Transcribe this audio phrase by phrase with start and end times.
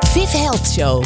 [0.00, 1.02] Viv Health Show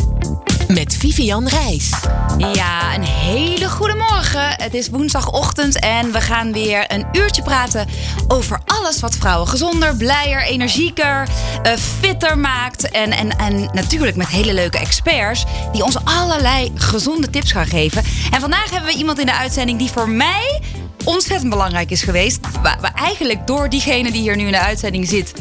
[0.68, 1.90] met Vivian Reis.
[2.38, 4.48] Ja, een hele goede morgen.
[4.56, 7.88] Het is woensdagochtend en we gaan weer een uurtje praten
[8.28, 11.28] over alles wat vrouwen gezonder, blijer, energieker,
[11.66, 12.90] uh, fitter maakt.
[12.90, 18.02] En, en, en natuurlijk met hele leuke experts die ons allerlei gezonde tips gaan geven.
[18.30, 20.60] En vandaag hebben we iemand in de uitzending die voor mij
[21.04, 22.40] ontzettend belangrijk is geweest.
[22.62, 25.32] Maar, eigenlijk door diegene die hier nu in de uitzending zit,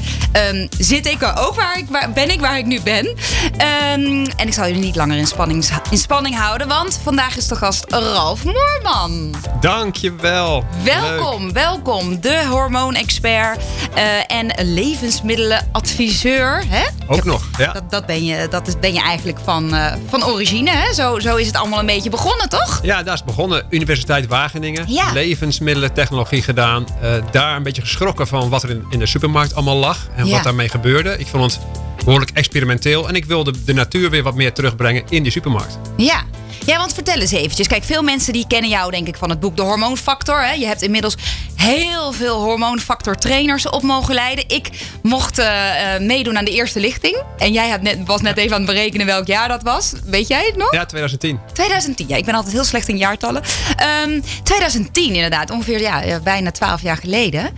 [0.52, 3.07] um, zit ik ook waar ik waar, ben ik waar ik nu ben.
[3.07, 7.48] Um, en ik zal jullie niet langer in spanning, in spanning houden, want vandaag is
[7.48, 9.35] de gast Ralf Moorman.
[9.59, 10.63] Dankjewel.
[10.84, 11.54] Welkom, Leuk.
[11.54, 12.21] welkom.
[12.21, 13.62] De hormoonexpert
[13.98, 16.63] uh, en levensmiddelenadviseur.
[16.68, 16.84] Hè?
[17.07, 17.71] Ook nog, ja.
[17.71, 20.70] Dat, dat, ben, je, dat is, ben je eigenlijk van, uh, van origine.
[20.70, 20.93] Hè?
[20.93, 22.80] Zo, zo is het allemaal een beetje begonnen, toch?
[22.84, 23.66] Ja, daar is begonnen.
[23.70, 24.85] Universiteit Wageningen.
[24.88, 25.12] Ja.
[25.13, 26.85] Levens levensmiddelentechnologie gedaan.
[27.03, 30.07] Uh, daar een beetje geschrokken van wat er in, in de supermarkt allemaal lag.
[30.16, 31.17] En wat daarmee gebeurde.
[31.17, 31.62] Ik vond het
[32.05, 33.07] behoorlijk experimenteel.
[33.07, 35.77] En ik wilde de natuur weer wat meer terugbrengen in die supermarkt.
[35.98, 36.23] Ja,
[36.65, 37.67] ja, want vertel eens eventjes.
[37.67, 40.41] Kijk, veel mensen die kennen jou denk ik van het boek De Hormoonfactor.
[40.41, 40.51] Hè?
[40.51, 41.15] Je hebt inmiddels
[41.55, 44.43] heel veel hormoonfactor trainers op mogen leiden.
[44.47, 44.69] Ik
[45.01, 47.23] mocht uh, meedoen aan de eerste lichting.
[47.37, 49.93] En jij had net, was net even aan het berekenen welk jaar dat was.
[50.05, 50.73] Weet jij het nog?
[50.73, 51.39] Ja, 2010.
[51.53, 52.15] 2010, ja.
[52.15, 53.41] Ik ben altijd heel slecht in jaartallen.
[53.43, 57.49] Um, ehm, 2010 inderdaad, ongeveer ja, bijna 12 jaar geleden.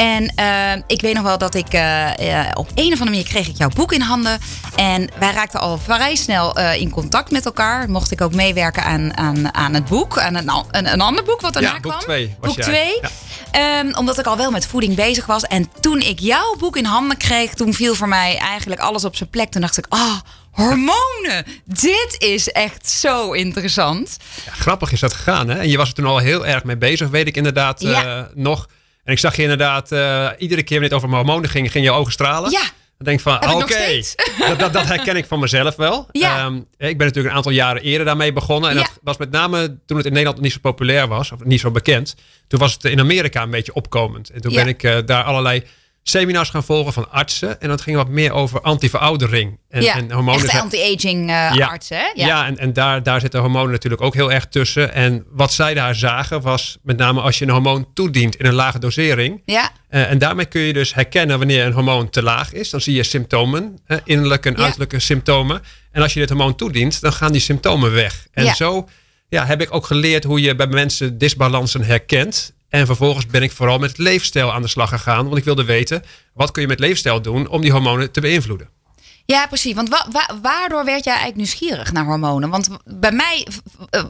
[0.00, 2.10] En uh, ik weet nog wel dat ik uh,
[2.54, 4.38] op een of andere manier kreeg ik jouw boek in handen.
[4.76, 7.90] En wij raakten al vrij snel in contact met elkaar.
[7.90, 10.18] Mocht ik ook meewerken aan, aan, aan het boek.
[10.18, 11.92] Aan een, een, een ander boek wat daarna ja, kwam.
[11.92, 12.36] Boek 2.
[12.40, 12.98] Boek 2.
[13.52, 13.78] Ja.
[13.80, 15.42] Um, omdat ik al wel met voeding bezig was.
[15.42, 19.16] En toen ik jouw boek in handen kreeg, toen viel voor mij eigenlijk alles op
[19.16, 19.50] zijn plek.
[19.50, 20.16] Toen dacht ik, ah, oh,
[20.50, 21.44] hormonen.
[21.64, 24.16] Dit is echt zo interessant.
[24.44, 25.58] Ja, grappig is dat gegaan, hè?
[25.58, 27.84] En je was er toen al heel erg mee bezig, weet ik inderdaad
[28.34, 28.66] nog.
[29.10, 31.90] En ik zag je inderdaad, uh, iedere keer wanneer het over hormonen ging, ging je
[31.90, 32.50] ogen stralen.
[32.50, 32.60] Ja.
[32.60, 33.96] Dan denk van, oké, okay,
[34.48, 36.08] dat, dat, dat, herken ik van mezelf wel.
[36.12, 36.44] Ja.
[36.44, 38.70] Um, ik ben natuurlijk een aantal jaren eerder daarmee begonnen.
[38.70, 38.82] En ja.
[38.82, 41.70] dat was met name toen het in Nederland niet zo populair was, of niet zo
[41.70, 42.14] bekend.
[42.46, 44.30] Toen was het in Amerika een beetje opkomend.
[44.30, 44.56] En toen ja.
[44.56, 45.62] ben ik uh, daar allerlei
[46.10, 47.60] seminars gaan volgen van artsen.
[47.60, 49.58] En dat ging wat meer over antiveroudering.
[49.68, 50.50] En, ja, en hormonen.
[50.50, 51.66] Anti-aging uh, ja.
[51.66, 51.96] artsen.
[51.96, 52.02] Hè?
[52.02, 54.94] Ja, ja en, en daar, daar zitten hormonen natuurlijk ook heel erg tussen.
[54.94, 58.54] En wat zij daar zagen was met name als je een hormoon toedient in een
[58.54, 59.42] lage dosering.
[59.44, 59.70] Ja.
[59.90, 62.70] Uh, en daarmee kun je dus herkennen wanneer een hormoon te laag is.
[62.70, 65.62] Dan zie je symptomen, uh, innerlijke en uiterlijke symptomen.
[65.92, 68.26] En als je dit hormoon toedient, dan gaan die symptomen weg.
[68.32, 68.88] En zo
[69.28, 72.52] ja, heb ik ook geleerd hoe je bij mensen disbalansen herkent.
[72.70, 75.24] En vervolgens ben ik vooral met leefstijl aan de slag gegaan.
[75.24, 76.04] Want ik wilde weten,
[76.34, 78.68] wat kun je met leefstijl doen om die hormonen te beïnvloeden?
[79.24, 79.74] Ja, precies.
[79.74, 82.50] Want wa wa waardoor werd jij eigenlijk nieuwsgierig naar hormonen?
[82.50, 83.46] Want bij mij,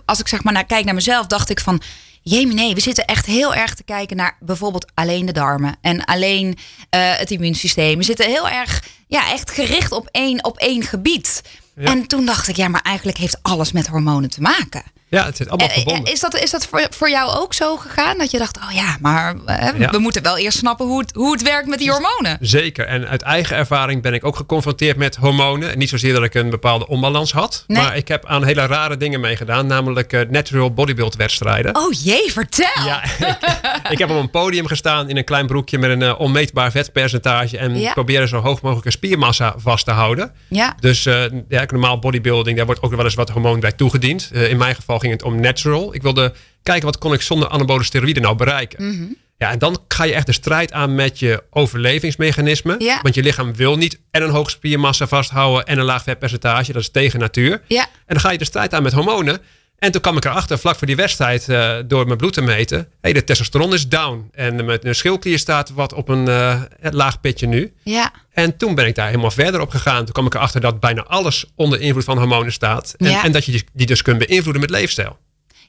[0.05, 1.83] als ik zeg maar naar, kijk naar mezelf, dacht ik van...
[2.23, 6.05] Jemie, nee, we zitten echt heel erg te kijken naar bijvoorbeeld alleen de darmen en
[6.05, 6.55] alleen uh,
[7.17, 7.99] het immuunsysteem.
[7.99, 11.43] We zitten heel erg, ja, echt gericht op één, op één gebied.
[11.77, 11.85] Ja.
[11.85, 14.83] En toen dacht ik, ja, maar eigenlijk heeft alles met hormonen te maken.
[15.11, 16.13] Ja, het zit allemaal verbonden.
[16.13, 18.19] Is dat, is dat voor, voor jou ook zo gegaan?
[18.19, 19.91] Dat je dacht, oh ja, maar hè, ja.
[19.91, 22.39] we moeten wel eerst snappen hoe het, hoe het werkt met die hormonen.
[22.41, 22.87] Zeker.
[22.87, 25.79] En uit eigen ervaring ben ik ook geconfronteerd met hormonen.
[25.79, 27.65] Niet zozeer dat ik een bepaalde onbalans had.
[27.67, 27.83] Nee.
[27.83, 29.67] Maar ik heb aan hele rare dingen meegedaan.
[29.67, 31.77] Namelijk uh, natural bodybuild wedstrijden.
[31.77, 32.85] Oh jee, vertel!
[32.85, 36.21] Ja, ik, ik, heb op een podium gestaan in een klein broekje met een uh,
[36.21, 37.59] onmeetbaar vetpercentage.
[37.59, 37.93] En ja.
[37.93, 40.33] probeerde zo hoog mogelijke spiermassa vast te houden.
[40.49, 40.75] Ja.
[40.81, 44.31] Dus uh, ja, normaal bodybuilding, daar wordt ook wel eens wat hormoon bij toegediend.
[44.33, 45.95] in mijn geval ging het om natural.
[45.95, 48.85] Ik wilde kijken wat kon ik zonder anabole steroïden nou bereiken.
[48.85, 49.17] Mm -hmm.
[49.41, 52.75] Ja, en dan ga je echt de strijd aan met je overlevingsmechanisme.
[52.79, 52.99] Ja.
[53.03, 56.73] Want je lichaam wil niet en een hoge spiermassa vasthouden en een laag vetpercentage.
[56.73, 57.63] Dat is tegen natuur.
[57.67, 57.83] Ja.
[57.83, 59.41] En dan ga je de strijd aan met hormonen.
[59.81, 62.89] En toen kwam ik erachter, vlak voor die wedstrijd, uh, door mijn bloed te meten.
[63.01, 64.29] Hey, de testosteron is down.
[64.33, 67.73] En mijn schildklier staat wat op een uh, laag pitje nu.
[67.83, 68.13] Ja.
[68.33, 70.05] En toen ben ik daar helemaal verder op gegaan.
[70.05, 72.95] Toen kwam ik erachter dat bijna alles onder invloed van hormonen staat.
[72.97, 73.25] En, ja.
[73.25, 75.19] en dat je die, die dus kunt beïnvloeden met leefstijl.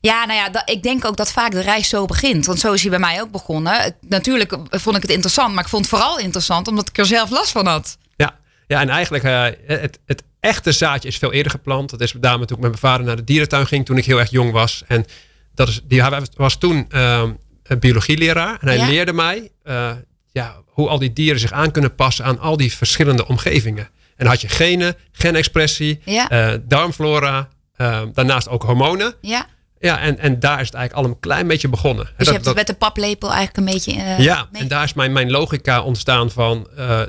[0.01, 2.45] Ja, nou ja, dat, ik denk ook dat vaak de reis zo begint.
[2.45, 3.95] Want zo is hij bij mij ook begonnen.
[4.07, 7.29] Natuurlijk vond ik het interessant, maar ik vond het vooral interessant omdat ik er zelf
[7.29, 7.97] last van had.
[8.15, 8.35] Ja,
[8.67, 11.89] ja en eigenlijk uh, het, het echte zaadje is veel eerder geplant.
[11.89, 14.19] Dat is daarom toen ik met mijn vader naar de dierentuin ging toen ik heel
[14.19, 14.83] erg jong was.
[14.87, 15.05] En
[15.53, 16.03] dat is, die
[16.35, 17.23] was toen uh,
[17.63, 18.57] een biologieleraar.
[18.61, 18.87] En hij Ja?
[18.87, 19.91] leerde mij uh,
[20.31, 23.89] ja, hoe al die dieren zich aan kunnen passen aan al die verschillende omgevingen.
[24.15, 26.51] En had je genen, genexpressie, Ja.
[26.51, 29.13] uh, darmflora, uh, daarnaast ook hormonen.
[29.21, 29.45] Ja.
[29.79, 32.05] Ja, en, en daar is het eigenlijk al een klein beetje begonnen.
[32.05, 33.91] Dus Dat- je hebt dat- het met de paplepel eigenlijk een beetje.
[34.01, 37.01] eh, ja, mee- en daar is mijn, mijn logica ontstaan van eh,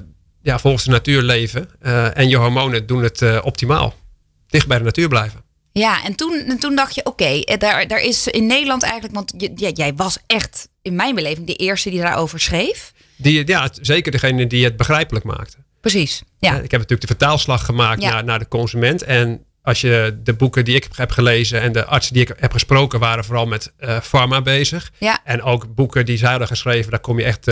[0.43, 1.69] ja, volgens de natuur leven.
[1.81, 3.95] eh, en je hormonen doen het eh, optimaal.
[4.49, 5.41] Dicht bij de natuur blijven.
[5.73, 9.15] Ja, en toen, en toen dacht je, oké, eh, daar, daar is in Nederland eigenlijk,
[9.15, 9.33] want
[9.77, 12.93] jij was echt in mijn beleving de eerste die daarover schreef.
[13.17, 15.57] Die, ja, zeker degene die het begrijpelijk maakte.
[15.81, 16.23] Precies.
[16.39, 16.51] Ja.
[16.55, 18.11] Ik heb natuurlijk de vertaalslag gemaakt Ja.
[18.13, 19.03] naar, naar de consument.
[19.03, 22.53] En als je de boeken die ik heb gelezen en de artsen die ik heb
[22.53, 24.91] gesproken waren vooral met eh pharma bezig.
[24.99, 25.21] Ja.
[25.25, 27.47] En ook boeken die zij hadden geschreven, daar kom je echt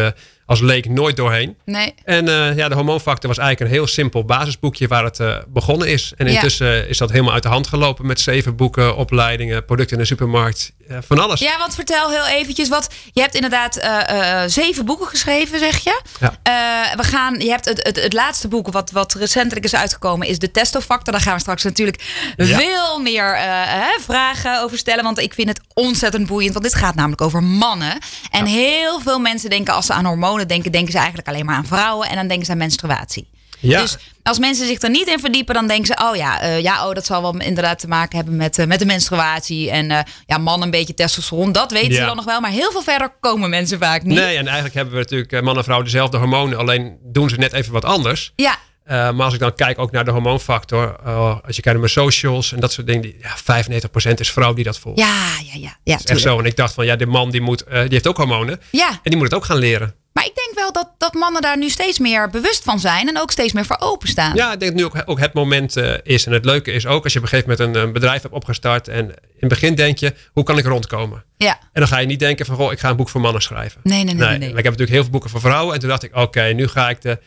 [0.51, 1.57] als leek nooit doorheen.
[1.65, 1.95] Nee.
[2.05, 5.89] En eh, ja, de hormoonfactor was eigenlijk een heel simpel basisboekje waar het eh, begonnen
[5.89, 6.13] is.
[6.17, 6.33] En Ja.
[6.33, 10.09] intussen is dat helemaal uit de hand gelopen met zeven boeken, opleidingen, producten in de
[10.09, 11.41] supermarkt, eh, van alles.
[11.41, 12.89] Ja, want vertel heel eventjes wat.
[13.13, 16.01] Je hebt inderdaad eh, eh, zeven boeken geschreven, zeg je.
[16.21, 16.35] Ja.
[16.43, 20.27] Eh, we gaan, je hebt het, het, het laatste boek wat, wat recentelijk is uitgekomen,
[20.29, 21.13] is de testofactor.
[21.13, 22.03] Daar gaan we straks natuurlijk
[22.37, 22.59] Ja.
[22.59, 25.05] veel meer eh, hè, vragen over stellen.
[25.05, 26.53] Want ik vind het ontzettend boeiend.
[26.53, 27.99] Want dit gaat namelijk over mannen.
[28.31, 31.55] En heel veel mensen denken als ze aan hormonen denken, denken ze eigenlijk alleen maar
[31.55, 32.09] aan vrouwen.
[32.09, 33.29] En dan denken ze aan menstruatie.
[33.61, 33.81] Ja.
[33.81, 36.89] Dus als mensen zich er niet in verdiepen, dan denken ze: oh ja, eh, ja
[36.89, 39.71] oh, dat zal wel inderdaad te maken hebben met, eh, met de menstruatie.
[39.71, 41.53] En eh, ja, man een beetje testosteron.
[41.53, 42.41] Dat weten ze dan nog wel.
[42.41, 44.19] Maar heel veel verder komen mensen vaak niet.
[44.19, 47.53] Nee, en eigenlijk hebben we natuurlijk man en vrouw dezelfde hormonen, alleen doen ze net
[47.53, 48.33] even wat anders.
[48.37, 48.59] Ja,
[48.91, 51.79] Eh, maar als ik dan kijk ook naar de hormoonfactor, eh, als je kijkt naar
[51.79, 54.99] mijn socials en dat soort dingen, die, ja, 95% is vrouw die dat volgt.
[54.99, 55.77] ja, ja, ja.
[55.85, 56.29] ja Echt tuurlijk.
[56.29, 56.39] zo.
[56.39, 58.61] En ik dacht van ja, de man die, moet, eh, die heeft ook hormonen.
[58.71, 59.95] Ja, En die moet het ook gaan leren.
[60.13, 63.09] maar ik denk wel dat, dat mannen daar nu steeds meer bewust van zijn.
[63.09, 64.35] En ook steeds meer voor openstaan.
[64.35, 66.27] Ja, ik denk dat nu ook, ook het moment is.
[66.27, 68.35] En het leuke is ook als je op een gegeven moment een, een bedrijf hebt
[68.35, 68.89] opgestart.
[68.89, 71.25] En in het begin denk je, hoe kan ik rondkomen?
[71.37, 71.59] Ja.
[71.73, 73.81] En dan ga je niet denken van, goh, ik ga een boek voor mannen schrijven.
[73.83, 74.49] Nee, nee, nee, nee, nee.
[74.49, 75.75] Maar ik heb natuurlijk heel veel boeken voor vrouwen.
[75.75, 77.19] En toen dacht ik, oké, nu ga ik de...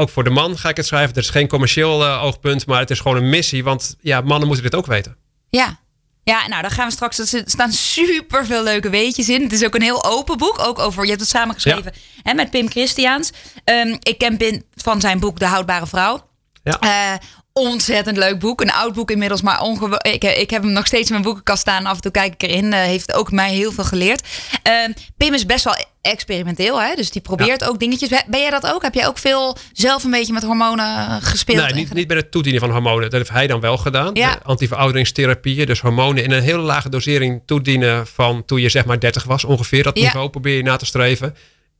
[0.00, 1.08] Ook voor de man ga ik het schrijven.
[1.08, 3.64] Het is geen commercieel eh, oogpunt, maar het is gewoon een missie.
[3.64, 5.16] Want ja, mannen moeten dit ook weten.
[5.50, 5.78] Ja.
[6.22, 7.18] Ja, nou, dan gaan we straks.
[7.18, 9.42] Er staan super veel leuke weetjes in.
[9.42, 10.58] Het is ook een heel open boek.
[10.58, 11.02] Ook over.
[11.02, 11.92] Je hebt het samengeschreven
[12.22, 13.32] hè, met Pim Christiaans.
[13.64, 16.28] Ehm, ik ken Pim van zijn boek De Houdbare Vrouw.
[16.62, 16.78] Ja.
[16.78, 18.60] Eh, ontzettend leuk boek.
[18.60, 19.62] Een oud boek inmiddels, maar
[20.02, 21.86] ik, ik heb hem nog steeds in mijn boekenkast staan.
[21.86, 22.72] Af en toe kijk ik erin.
[22.72, 24.28] Eh, heeft ook mij heel veel geleerd.
[24.62, 26.94] Ehm, Pim is best wel experimenteel, hè?
[26.94, 28.08] dus die probeert ook dingetjes.
[28.26, 28.82] Ben jij dat ook?
[28.82, 31.62] Heb jij ook veel zelf een beetje met hormonen gespeeld?
[31.64, 33.02] Nee, niet, niet bij het toedienen van hormonen.
[33.02, 34.14] Dat heeft hij dan wel gedaan.
[34.14, 34.32] Ja.
[34.34, 39.00] De Antiverouderingstherapieën, dus hormonen in een hele lage dosering toedienen van toen je zeg maar
[39.00, 39.82] 30 was ongeveer.
[39.82, 40.04] Dat Ja.
[40.04, 41.36] niveau probeer je na te streven.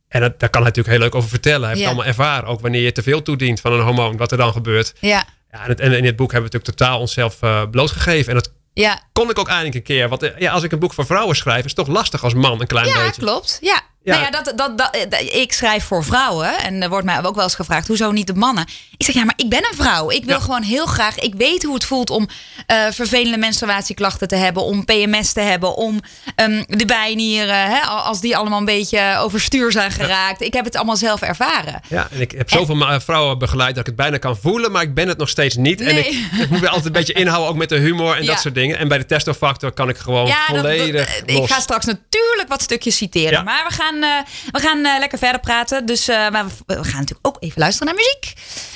[0.09, 1.61] En dat, daar kan hij natuurlijk heel leuk over vertellen.
[1.61, 1.87] Hij heeft Ja.
[1.89, 2.49] het allemaal ervaren.
[2.49, 4.93] Ook wanneer je te veel toedient van een hormoon, wat er dan gebeurt.
[5.01, 8.29] Ja, Ja, en, het, in dit boek hebben we natuurlijk totaal onszelf eh, blootgegeven.
[8.29, 9.01] En dat ja.
[9.13, 10.09] kon ik ook eindelijk een keer.
[10.09, 12.35] Want eh, ja, als ik een boek voor vrouwen schrijf, is het toch lastig als
[12.35, 13.21] man een klein Ja, beetje.
[13.23, 13.59] klopt.
[13.61, 13.81] Ja.
[14.03, 14.13] Ja.
[14.21, 16.59] Nou ja, dat, dat, dat, ik schrijf voor vrouwen.
[16.59, 18.65] En er wordt mij ook wel eens gevraagd, hoezo niet de mannen?
[18.97, 20.11] Ik zeg, ja, maar ik ben een vrouw.
[20.11, 20.41] Ik wil Ja.
[20.43, 21.19] gewoon heel graag...
[21.19, 22.29] Ik weet hoe het voelt om
[22.67, 24.63] eh, vervelende menstruatieklachten te hebben.
[24.63, 25.77] Om PMS te hebben.
[25.77, 26.01] Om
[26.35, 27.71] ehm, de bijnieren.
[27.71, 30.41] Hè, als die allemaal een beetje overstuur zijn geraakt.
[30.41, 31.81] Ik heb het allemaal zelf ervaren.
[31.89, 34.95] Ja, en ik heb zoveel vrouwen begeleid dat ik het bijna kan voelen, maar ik
[34.95, 35.81] ben het nog steeds niet.
[35.81, 36.07] En ik,
[36.41, 38.79] ik moet me altijd een beetje inhouden, ook met de humor en dat soort dingen.
[38.79, 41.51] En bij de testofactor kan ik gewoon volledig dat- ik los.
[41.51, 43.45] ga straks natuurlijk wat stukjes citeren.
[43.45, 44.19] Maar we gaan, eh,
[44.51, 45.87] we gaan eh, lekker verder praten.
[45.87, 48.33] Dus eh, maar we, we gaan natuurlijk ook even luisteren naar muziek.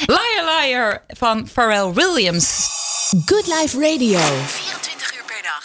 [0.06, 2.69] Liar Liar van Pharrell Williams.
[3.26, 4.20] Good Life Radio.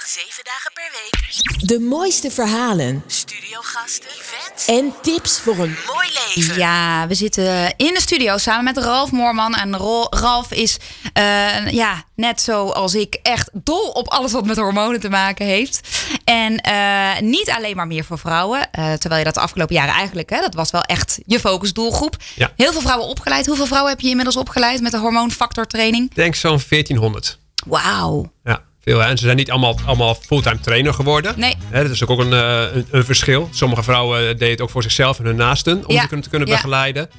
[0.10, 1.70] 24 uur per dag, 7 dagen per week.
[1.70, 4.66] De mooiste verhalen Studiogasten, events.
[4.66, 6.58] en tips voor een Mooi leven.
[6.58, 9.56] Ja, we zitten in de studio samen met Ralf Moorman.
[9.56, 9.78] En
[10.10, 10.78] Ralf is
[11.14, 15.88] eh, ja, net zoals ik echt dol op alles wat met hormonen te maken heeft.
[16.24, 18.72] En eh, niet alleen maar meer voor vrouwen.
[18.72, 22.16] eh, terwijl je dat de afgelopen jaren eigenlijk, hè, dat was wel echt je focusdoelgroep.
[22.36, 22.52] Ja.
[22.56, 23.46] Heel veel vrouwen opgeleid.
[23.46, 26.10] Hoeveel vrouwen heb je inmiddels opgeleid met de hormoonfactortraining?
[26.10, 27.38] Ik denk zo'n 1400.
[27.66, 28.32] Wauw.
[28.44, 29.00] Ja, veel.
[29.00, 29.08] Hè?
[29.10, 31.34] En ze zijn niet allemaal, allemaal fulltime trainer geworden.
[31.38, 31.56] Nee.
[31.70, 33.50] Hè, dat is ook een, eh, een, een verschil.
[33.52, 36.02] Sommige vrouwen deden het ook voor zichzelf en hun naasten om Ja.
[36.02, 36.54] ze kunnen, te kunnen Ja.
[36.56, 37.10] begeleiden.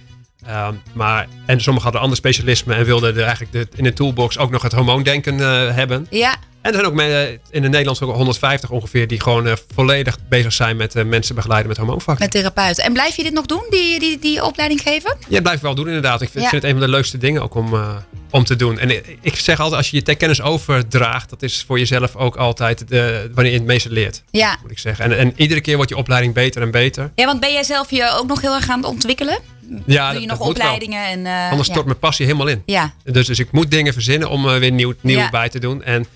[0.47, 4.39] Ehm, maar, en sommigen hadden ander specialisme en wilden er eigenlijk de, in de toolbox
[4.39, 6.07] ook nog het hormoondenken eh, hebben.
[6.11, 6.31] Ja,
[6.63, 10.19] En er zijn ook me- in de Nederlands ook 150 ongeveer die gewoon eh, volledig
[10.29, 12.19] bezig zijn met eh, mensen begeleiden met hormoonfactor.
[12.25, 12.85] met therapeuten.
[12.85, 15.17] En blijf je dit nog doen, die, die, die opleiding geven?
[15.29, 16.21] Je blijft wel doen inderdaad.
[16.23, 16.51] Ik vind, Ja.
[16.51, 17.97] vind het een van de leukste dingen ook om, eh,
[18.31, 18.79] om te doen.
[18.79, 22.37] En ik, ik zeg altijd, als je je kennis overdraagt, dat is voor jezelf ook
[22.37, 24.59] altijd de, wanneer je het meeste leert, Ja.
[24.63, 25.05] moet ik zeggen.
[25.05, 27.11] En, en iedere keer wordt je opleiding beter en beter.
[27.15, 29.39] Ja, want ben jij zelf je ook nog heel erg aan het ontwikkelen?
[29.87, 31.05] Ja, Doe je nog opleidingen?
[31.07, 31.73] En, eh, Anders ja.
[31.73, 32.63] stort mijn passie helemaal in.
[32.67, 35.31] Ja, Dus, dus ik moet dingen verzinnen om eh, weer nieuw, nieuw Ja.
[35.31, 35.83] bij te doen.
[35.83, 36.07] En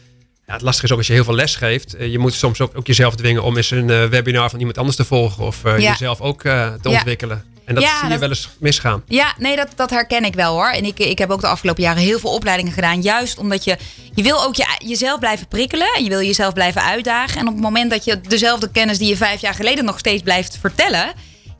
[0.46, 1.94] ja, het lastige is ook als je heel veel les geeft.
[1.94, 4.96] eh, je moet soms ook, ook jezelf dwingen om eens een webinar van iemand anders
[4.96, 5.44] te volgen.
[5.44, 7.44] Of jezelf ook te ontwikkelen.
[7.64, 9.02] En dat Ja, zie je dat- wel eens misgaan.
[9.08, 10.68] Ja, nee, dat, dat herken ik wel hoor.
[10.70, 13.02] En ik, ik heb ook de afgelopen jaren heel veel opleidingen gedaan.
[13.02, 13.76] Juist omdat je,
[14.14, 15.86] je wil ook je, jezelf blijven prikkelen.
[15.96, 17.40] En je wil jezelf blijven uitdagen.
[17.40, 20.22] En op het moment dat je dezelfde kennis die je vijf jaar geleden nog steeds
[20.22, 21.12] blijft vertellen.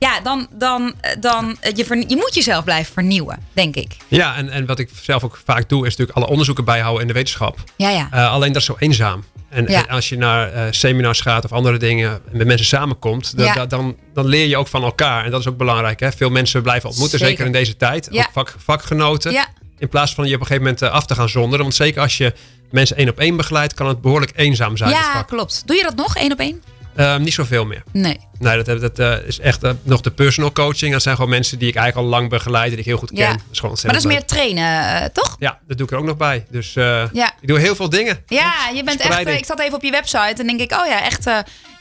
[0.05, 3.95] Ja, dan, dan, dan eh, je, verne- je moet jezelf blijven vernieuwen, denk ik.
[4.07, 7.07] Ja, en, en wat ik zelf ook vaak doe, is natuurlijk alle onderzoeken bijhouden in
[7.07, 7.57] de wetenschap.
[7.75, 8.07] Ja, ja.
[8.11, 9.23] Eh, alleen dat is zo eenzaam.
[9.49, 9.87] En, Ja.
[9.87, 13.43] en als je naar eh, seminars gaat of andere dingen en met mensen samenkomt, da-
[13.43, 13.53] Ja.
[13.53, 15.25] da- dan, dan leer je ook van elkaar.
[15.25, 15.99] En dat is ook belangrijk.
[15.99, 16.11] Hè?
[16.11, 17.53] Veel mensen blijven ontmoeten, zeker, Zeker.
[17.53, 18.07] in deze tijd.
[18.11, 18.21] Ja.
[18.23, 19.31] Ook vak, vakgenoten.
[19.31, 19.47] Ja.
[19.77, 21.59] In plaats van je op een gegeven moment af te gaan zonderen.
[21.61, 22.33] Want zeker als je
[22.71, 24.89] mensen één op één begeleidt, kan het behoorlijk eenzaam zijn.
[24.89, 25.63] Ja, klopt.
[25.65, 26.63] Doe je dat nog, één op één?
[26.95, 27.83] Eh, niet zoveel meer.
[27.91, 28.19] Nee.
[28.39, 30.91] Nee, dat, dat eh, is echt eh, nog de personal coaching.
[30.91, 33.09] Dat zijn gewoon mensen die ik eigenlijk al lang begeleid en die ik heel goed
[33.09, 33.17] ken.
[33.19, 33.31] Ja.
[33.31, 35.35] Dat is gewoon Maar dat is meer trainen, eh, toch?
[35.39, 36.45] Ja, dat doe ik er ook nog bij.
[36.49, 37.33] Dus Ja.
[37.41, 38.23] ik doe heel veel dingen.
[38.27, 39.27] Ja, je bent echt.
[39.27, 41.25] Ik zat even op je website en denk ik, oh ja, echt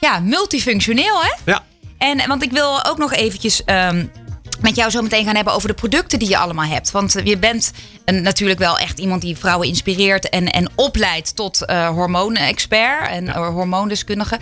[0.00, 1.32] ja, multifunctioneel, hè?
[1.44, 1.62] Ja,
[1.98, 4.04] En want ik wil ook nog eventjes ehm,
[4.60, 6.90] met jou zo meteen gaan hebben over de producten die je allemaal hebt.
[6.90, 7.72] Want je bent
[8.04, 13.30] een, natuurlijk wel echt iemand die vrouwen inspireert en, en opleidt tot eh hormoonexpert en
[13.32, 14.38] hormoondeskundige.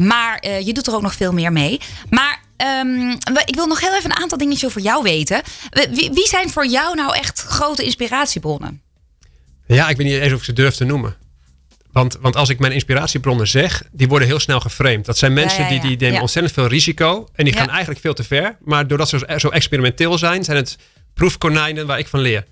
[0.00, 1.80] Maar eh, je doet er ook nog veel meer mee.
[2.10, 3.10] Maar ehm,
[3.44, 5.42] ik wil nog heel even een aantal dingetjes over jou weten.
[5.90, 8.82] Wie, wie zijn voor jou nou echt grote inspiratiebronnen?
[9.66, 11.16] Ja, ik weet niet eens of ik ze durf te noemen.
[11.92, 15.04] Want, want als ik mijn inspiratiebronnen zeg, die worden heel snel geframed.
[15.04, 15.80] Dat zijn mensen Ja, ja, ja.
[15.80, 17.28] die, die nemen ontzettend veel risico.
[17.34, 18.56] En die gaan eigenlijk veel te ver.
[18.64, 20.78] Maar doordat ze zo experimenteel zijn, zijn het
[21.14, 22.44] proefkonijnen waar ik van leer.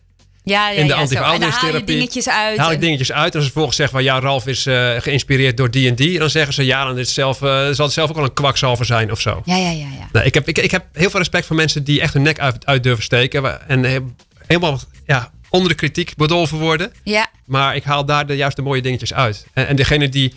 [0.49, 1.00] Ja, ja, In de ja.
[1.35, 2.59] En haal je dingetjes uit.
[2.59, 3.26] Haal ik en- dingetjes uit.
[3.26, 6.19] En als ze vervolgens zeggen van ja, Ralf is eh, geïnspireerd door die en die.
[6.19, 8.33] Dan zeggen ze ja, dan is het zelf, eh, zal het zelf ook wel een
[8.33, 9.43] kwakzalver zijn of zo.
[9.45, 10.09] Ja, ja, ja, ja.
[10.12, 12.38] Nou, ik, heb, ik, ik heb heel veel respect voor mensen die echt hun nek
[12.38, 13.69] uit, uit durven steken.
[13.69, 13.99] En he-
[14.47, 16.93] helemaal ja, onder de kritiek bedolven worden.
[17.05, 19.47] Ja, Maar ik haal daar de, juist de mooie dingetjes uit.
[19.55, 20.35] En, en degene die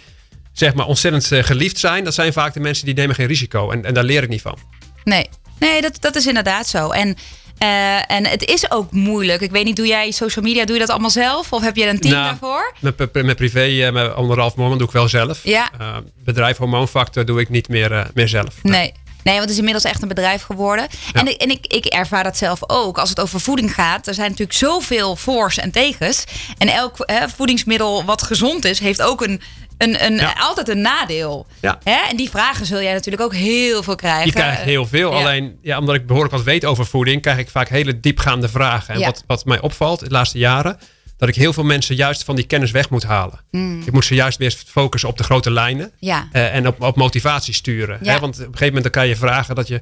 [0.53, 3.71] zeg maar ontzettend eh, geliefd zijn, dat zijn vaak de mensen die nemen geen risico.
[3.71, 4.57] En, en daar leer ik niet van.
[5.03, 5.29] nee.
[5.59, 6.89] Nee, dat, dat is inderdaad zo.
[6.89, 7.15] En,
[7.61, 9.41] eh, en het is ook moeilijk.
[9.41, 11.53] Ik weet niet, doe jij social media, doe je dat allemaal zelf?
[11.53, 12.73] Of heb je een team Nou, daarvoor?
[12.79, 15.39] Met, met, privé, eh, met anderhalf Mormon doe ik wel zelf.
[15.43, 15.69] Ja.
[15.79, 18.63] Eh, bedrijf Hormoonfactor doe ik niet meer, meer zelf.
[18.63, 18.93] Nee.
[19.23, 20.87] Nee, want het is inmiddels echt een bedrijf geworden.
[21.13, 22.97] En, ik, en ik, ik ervaar dat zelf ook.
[22.97, 26.23] Als het over voeding gaat, er zijn natuurlijk zoveel voor's en tegens.
[26.57, 29.41] En elk hè, voedingsmiddel wat gezond is, heeft ook een,
[29.83, 30.33] een, een, Ja.
[30.37, 31.45] altijd een nadeel.
[31.61, 31.79] Ja.
[31.83, 31.97] Hè?
[32.09, 34.25] En die vragen zul jij natuurlijk ook heel veel krijgen.
[34.25, 35.11] Je krijgt heel veel.
[35.11, 35.17] Ja.
[35.17, 38.93] Alleen ja, omdat ik behoorlijk wat weet over voeding, krijg ik vaak hele diepgaande vragen.
[38.93, 40.79] En wat, wat mij opvalt de laatste jaren,
[41.17, 43.39] dat ik heel veel mensen juist van die kennis weg moet halen.
[43.85, 45.85] Ik moet ze juist weer focussen op de grote lijnen.
[45.99, 46.09] Hmm.
[46.09, 46.27] Ja.
[46.31, 47.99] Eh, en op, op motivatie sturen.
[48.01, 48.13] Ja.
[48.13, 48.19] Hè?
[48.19, 49.79] Want op een gegeven moment dan kan je vragen dat je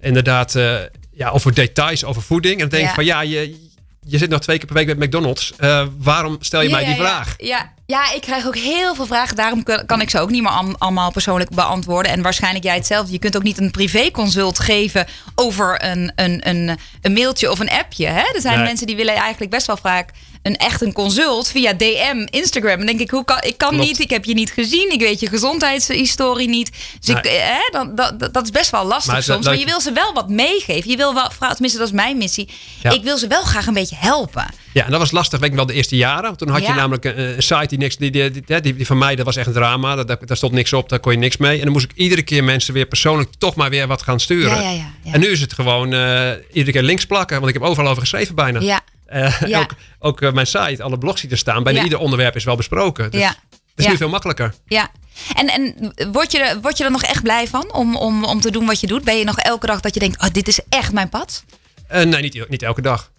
[0.00, 0.74] inderdaad eh,
[1.12, 2.54] ja, over details over voeding.
[2.54, 2.94] En dan denk ik Ja.
[2.94, 3.70] van ja, je,
[4.06, 5.52] je zit nog twee keer per week bij McDonald's.
[5.56, 7.34] Eh, waarom stel je Ja, mij die ja, vraag?
[7.38, 7.72] Ja.
[7.86, 9.36] ja, ik krijg ook heel veel vragen.
[9.36, 12.12] Daarom kan, kan ik ze ook niet meer am- allemaal persoonlijk beantwoorden.
[12.12, 13.12] En waarschijnlijk jij hetzelfde.
[13.12, 17.70] Je kunt ook niet een privéconsult geven over een, een, een, een mailtje of een
[17.70, 18.06] appje.
[18.06, 18.20] Hè?
[18.34, 18.66] Er zijn Nee.
[18.66, 20.10] mensen die willen eigenlijk best wel vaak
[20.42, 22.80] een echt een consult via DM, Instagram.
[22.80, 23.84] En denk ik, hoe kan, ik kan Klopt.
[23.86, 26.70] niet, ik heb je niet gezien, ik weet je gezondheidshistorie niet.
[27.00, 29.44] Dus ik, eh, hè, dan, dat, dat is best wel lastig Maar soms.
[29.44, 30.90] dat- Maar je wil ze wel wat meegeven.
[30.90, 32.48] Je wil wel, tenminste dat is mijn missie.
[32.82, 32.90] Ja.
[32.90, 34.46] Ik wil ze wel graag een beetje helpen.
[34.72, 36.36] Ja, en dat was lastig, weet ik wel, de eerste jaren.
[36.36, 38.98] Toen had je namelijk een, een site die niks, die, die, die, die, die van
[38.98, 40.04] mij, dat was echt een drama.
[40.04, 41.56] Daar, stond niks op, daar kon je niks mee.
[41.58, 44.62] En dan moest ik iedere keer mensen weer persoonlijk toch maar weer wat gaan sturen.
[44.74, 44.90] Ja.
[45.12, 48.02] En nu is het gewoon eh, iedere keer links plakken, want ik heb overal over
[48.02, 48.60] geschreven bijna.
[48.60, 48.80] Ja.
[49.12, 49.60] Eh, Ja.
[49.60, 52.56] Ook, ook eh, mijn site, alle blogs die er staan, bijna ieder onderwerp is wel
[52.56, 53.10] besproken.
[53.10, 53.28] Dus Ja.
[53.28, 54.54] Het is nu veel makkelijker.
[54.66, 54.90] Ja.
[55.36, 58.40] En, en word, je er, word je er nog echt blij van om, om, om
[58.40, 59.04] te doen wat je doet?
[59.04, 61.44] Ben je nog elke dag dat je denkt, oh, dit is echt mijn pad?
[61.88, 63.10] Eh, nee, niet, niet elke dag.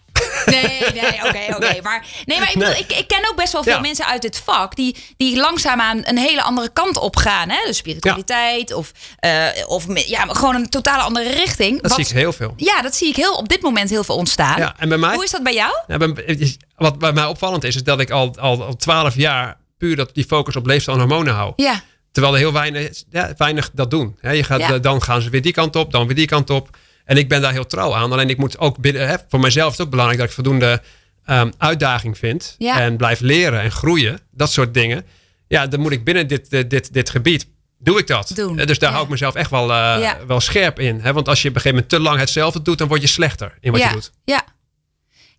[0.46, 1.68] Nee, nee, oké, oké.
[1.68, 1.82] Nee.
[1.82, 2.80] Maar, nee, maar ik, bedoel, Nee.
[2.88, 3.80] ik, ik ken ook best wel veel Ja.
[3.80, 4.76] mensen uit dit vak...
[4.76, 7.50] die, die langzaamaan een hele andere kant op gaan.
[7.50, 7.58] Hè?
[7.66, 11.82] Dus spiritualiteit of, eh, of ja, gewoon een totale andere richting.
[11.82, 12.54] Dat Wat- zie ik heel veel.
[12.58, 14.58] Ja, dat zie ik heel, op dit moment heel veel ontstaan.
[14.60, 15.14] Ja, en bij mij?
[15.14, 15.72] Hoe is dat bij jou?
[15.88, 19.58] Ja, bij- wat bij mij opvallend is, is dat ik al, al, al 12 jaar
[19.78, 21.54] puur dat, die focus op leefstijl en hormonen hou.
[21.56, 24.18] Ja, Terwijl er heel weinig, ja, weinig dat doen.
[24.22, 24.70] Hè, je gaat, Ja.
[24.74, 26.78] eh, Dan gaan ze weer die kant op, dan weer die kant op.
[27.06, 28.12] En ik ben daar heel trouw aan.
[28.12, 30.82] Alleen ik moet ook binnen, hè, voor mijzelf is het ook belangrijk dat ik voldoende
[31.26, 32.56] ehm, uitdaging vind.
[32.58, 32.80] Ja.
[32.80, 34.20] En blijf leren en groeien.
[34.32, 35.06] Dat soort dingen.
[35.48, 37.48] Ja, dan moet ik binnen dit, dit, dit, dit gebied,
[37.80, 38.32] doe ik dat.
[38.36, 38.60] Doen.
[38.60, 38.94] Eh, Dus daar Ja.
[38.96, 40.18] hou ik mezelf echt wel, eh, Ja.
[40.28, 41.00] wel scherp in.
[41.02, 41.14] Hè?
[41.14, 43.58] Want als je op een gegeven moment te lang hetzelfde doet, dan word je slechter
[43.60, 44.12] in wat je doet.
[44.26, 44.44] Ja.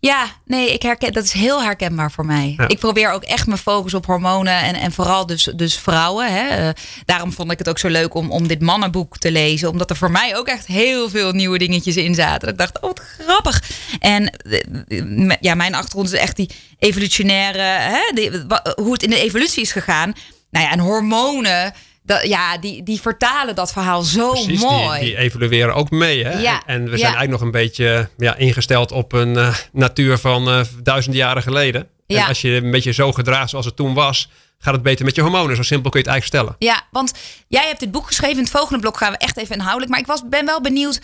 [0.05, 2.55] Ja, nee, ik herken, dat is heel herkenbaar voor mij.
[2.57, 2.69] Ja.
[2.69, 6.33] Ik probeer ook echt mijn focus op hormonen en, en vooral dus, dus vrouwen.
[6.35, 6.49] Hè.
[6.49, 6.69] Eh,
[7.05, 9.69] daarom vond ik het ook zo leuk om, om dit mannenboek te lezen.
[9.69, 12.41] Omdat er voor mij ook echt heel veel nieuwe dingetjes in zaten.
[12.41, 13.63] Dat ik dacht, oh wat grappig.
[14.01, 14.31] En
[14.89, 18.31] eh, ja, mijn achtergrond is echt die evolutionaire, hè, die-
[18.77, 20.13] hoe het in de evolutie is gegaan.
[20.51, 21.75] Nou ja, en hormonen,
[22.07, 24.99] dat, ja, die, die vertalen dat verhaal zo Precies, mooi.
[24.99, 26.25] Die, die evolueren ook mee.
[26.25, 26.39] Hè?
[26.41, 27.05] Ja, En we zijn ja.
[27.05, 31.89] eigenlijk nog een beetje ja, ingesteld op een eh, natuur van eh duizenden jaren geleden.
[32.07, 32.23] Ja.
[32.23, 35.15] En als je een beetje zo gedraagt zoals het toen was, gaat het beter met
[35.15, 35.57] je hormonen.
[35.57, 36.73] Zo simpel kun je het eigenlijk stellen.
[36.73, 37.13] Ja, want
[37.49, 38.37] jij hebt dit boek geschreven.
[38.37, 39.91] In het volgende blok gaan we echt even inhoudelijk.
[39.91, 41.01] Maar ik was, ben wel benieuwd.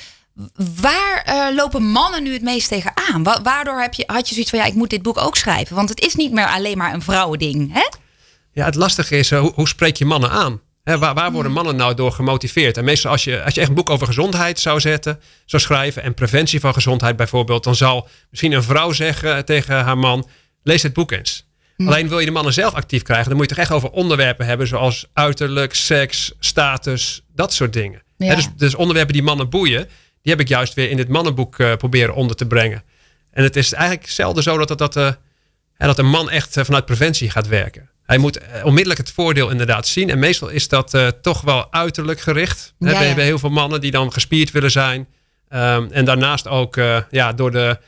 [0.81, 3.23] waar eh, lopen mannen nu het meest tegenaan?
[3.23, 5.77] Wa waardoor heb je, had je zoiets van, ja, ik moet dit boek ook schrijven?
[5.77, 7.89] Want het is niet meer alleen maar een vrouwending, hè?
[8.53, 10.61] Ja, het lastige is, uh, hoe, hoe, spreek je mannen aan?
[10.99, 12.77] Waar, waar, worden mannen nou door gemotiveerd?
[12.77, 16.03] En meestal als je, als je echt een boek over gezondheid zou zetten, zou schrijven...
[16.03, 17.65] en preventie van gezondheid bijvoorbeeld...
[17.65, 20.29] dan zal misschien een vrouw zeggen tegen haar man...
[20.63, 21.49] lees het boek eens.
[21.77, 23.29] Alleen wil je de mannen zelf actief krijgen...
[23.29, 24.67] dan moet je toch echt over onderwerpen hebben...
[24.67, 28.03] zoals uiterlijk, seks, status, dat soort dingen.
[28.17, 28.35] Ja.
[28.35, 29.89] dus, dus onderwerpen die mannen boeien
[30.23, 32.83] die heb ik juist weer in dit mannenboek uh, proberen onder te brengen.
[33.31, 35.11] En het is eigenlijk zelden zo dat, dat, dat, uh,
[35.77, 37.91] dat een man echt uh, vanuit preventie gaat werken.
[38.11, 40.11] Hij moet onmiddellijk het voordeel inderdaad zien.
[40.11, 42.75] En meestal is dat toch wel uiterlijk gericht.
[42.79, 45.09] Ja, We hebben heel veel mannen die dan gespierd willen zijn.
[45.49, 46.75] Um, en daarnaast ook
[47.11, 47.79] ja, door, de,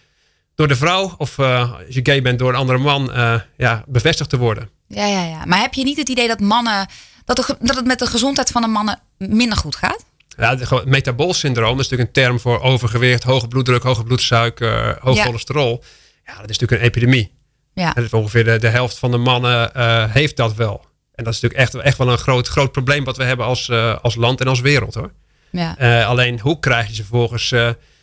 [0.55, 3.11] door de vrouw, of als je gay bent, door een andere man,
[3.57, 4.71] ja, bevestigd te worden.
[4.89, 5.45] Ja, ja, ja.
[5.45, 6.87] Maar heb je niet het idee dat mannen,
[7.25, 10.05] dat, de, dat het met de gezondheid van de mannen minder goed gaat?
[10.37, 15.17] Ja, het metabool syndroom is natuurlijk een term voor overgewicht, hoge bloeddruk, hoge bloedsuiker, hoog
[15.17, 15.25] ja.
[15.25, 15.85] cholesterol.
[16.27, 17.41] Ja, dat is natuurlijk een epidemie.
[17.75, 17.95] Ja.
[17.95, 20.85] En ongeveer de, de helft van de mannen uh, heeft dat wel.
[21.15, 23.69] En dat is natuurlijk echt, echt wel een groot, groot probleem wat we hebben als,
[23.69, 25.13] uh, als land en als wereld hoor.
[25.51, 25.77] Ja.
[25.81, 27.55] Uh, alleen hoe krijg je ze vervolgens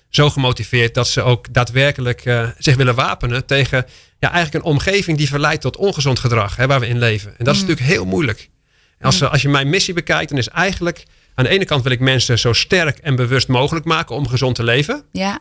[0.09, 3.85] zo gemotiveerd dat ze ook daadwerkelijk zich willen wapenen tegen
[4.19, 7.37] ja, eigenlijk een omgeving die verleidt tot ongezond gedrag hè, waar we in leven.
[7.37, 7.67] En dat is mm.
[7.67, 8.49] natuurlijk heel moeilijk.
[8.97, 11.03] En als, als je mijn missie bekijkt, dan is eigenlijk
[11.35, 14.55] aan de ene kant wil ik mensen zo sterk en bewust mogelijk maken om gezond
[14.55, 15.03] te leven.
[15.11, 15.39] Ja.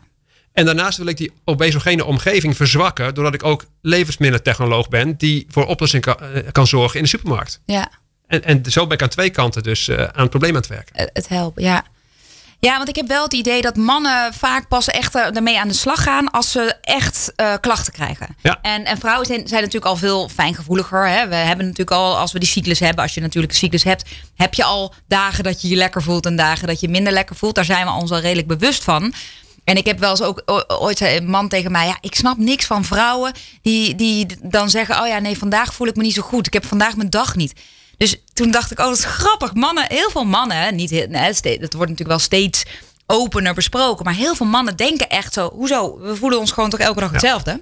[0.59, 5.67] En daarnaast wil ik die obesogene omgeving verzwakken, doordat ik ook levensmiddelentechnoloog ben die voor
[5.67, 7.61] oplossing kan, eh, kan zorgen in de supermarkt.
[7.67, 7.91] Ja.
[8.27, 10.67] En, en zo ben ik aan twee kanten dus uh, aan het probleem aan het
[10.67, 11.11] werken.
[11.13, 11.85] Het helpt, ja.
[12.61, 15.69] Ja, want ik heb wel het idee dat mannen vaak pas echt eh, ermee aan
[15.69, 18.37] de slag gaan als ze echt uh, klachten krijgen.
[18.43, 18.59] Ja.
[18.63, 21.09] En, en vrouwen zijn, zijn natuurlijk al veel fijngevoeliger.
[21.09, 21.29] Hè?
[21.29, 24.11] We hebben natuurlijk al, als we die cyclus hebben, als je natuurlijk een cyclus hebt,
[24.37, 27.37] heb je al dagen dat je je lekker voelt en dagen dat je minder lekker
[27.37, 27.55] voelt.
[27.55, 29.15] Daar zijn we ons al redelijk bewust van.
[29.69, 32.37] En ik heb wel eens ook ooit zei een man tegen mij: Ja, ik snap
[32.37, 33.33] niks van vrouwen
[33.63, 36.47] die, die dan zeggen: Oh ja, nee, vandaag voel ik me niet zo goed.
[36.47, 37.53] Ik heb vandaag mijn dag niet.
[37.97, 39.55] Dus toen dacht ik, oh, dat is grappig.
[39.55, 42.65] Mannen, heel veel mannen, niet, nee, het wordt natuurlijk wel steeds
[43.07, 44.05] opener besproken.
[44.05, 45.99] Maar heel veel mannen denken echt zo, hoezo?
[46.01, 47.51] We voelen ons gewoon toch elke dag hetzelfde?
[47.51, 47.59] Ja,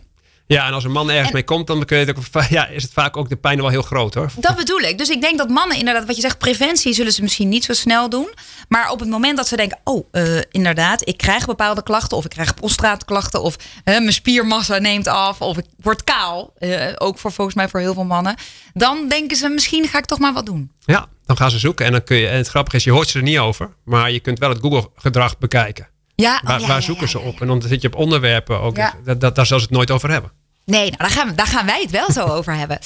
[0.46, 2.92] en als een man ergens mee komt, dan kun je het ook, ja, is het
[2.92, 4.30] vaak ook de pijn wel heel groot hoor.
[4.36, 4.98] Dat bedoel ik.
[4.98, 7.72] Dus ik denk dat mannen inderdaad, wat je zegt, preventie zullen ze misschien niet zo
[7.72, 8.34] snel doen.
[8.68, 12.24] Maar op het moment dat ze denken, oh, uh, inderdaad, ik krijg bepaalde klachten, of
[12.24, 17.18] ik krijg prostaatklachten, of uh, mijn spiermassa neemt af, of ik word kaal, uh, ook
[17.18, 18.34] voor volgens mij voor heel veel mannen,
[18.72, 20.72] dan denken ze, misschien ga ik toch maar wat doen.
[20.84, 23.08] Ja, dan gaan ze zoeken en dan kun je, en het grappige is, je hoort
[23.08, 25.88] ze er niet over, maar je kunt wel het Google-gedrag bekijken.
[26.16, 27.40] Ja, waar, oh, ja, waar ja, zoeken ze op?
[27.40, 28.76] En dan zit je op onderwerpen ook.
[29.04, 30.32] Dat, dat, daar zal ze het nooit over hebben.
[30.64, 32.78] Nee, nou, daar, gaan we, daar gaan wij het wel zo over hebben.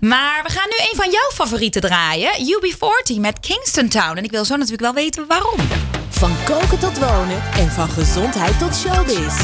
[0.00, 2.30] Maar we gaan nu een van jouw favorieten draaien.
[2.32, 4.16] UB40 met Kingston Town.
[4.16, 5.60] En ik wil zo natuurlijk wel weten waarom.
[6.08, 9.34] Van koken tot wonen en van gezondheid tot showbiz.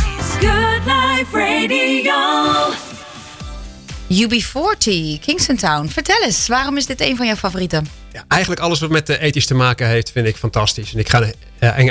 [0.41, 2.75] Good Life Radio.
[4.09, 5.89] UB40, Kingston Town.
[5.89, 7.89] Vertel eens, waarom is dit een van jouw favorieten?
[8.19, 10.93] Ja, eigenlijk alles wat met de ethisch te maken heeft, vind ik fantastisch.
[10.93, 11.33] En ik ga uh,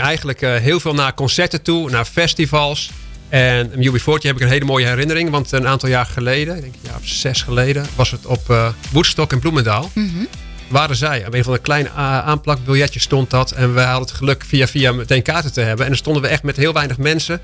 [0.04, 2.92] eigenlijk uh, heel veel naar concerten toe, naar festivals.
[3.30, 5.30] En UB40 heb ik een hele mooie herinnering.
[5.30, 8.50] Want een aantal jaar geleden, ik denk een jaar of zes geleden, was het op
[8.50, 9.92] uh, Woodstock in Bloemendaal.
[9.94, 10.28] Mm -hmm.
[10.68, 11.28] Waren zij.
[11.28, 13.52] Op een van de kleine aanplakbiljetjes stond dat.
[13.52, 15.86] En we hadden het geluk via via meteen kaarten te hebben.
[15.86, 17.42] En dan stonden we echt met heel weinig mensen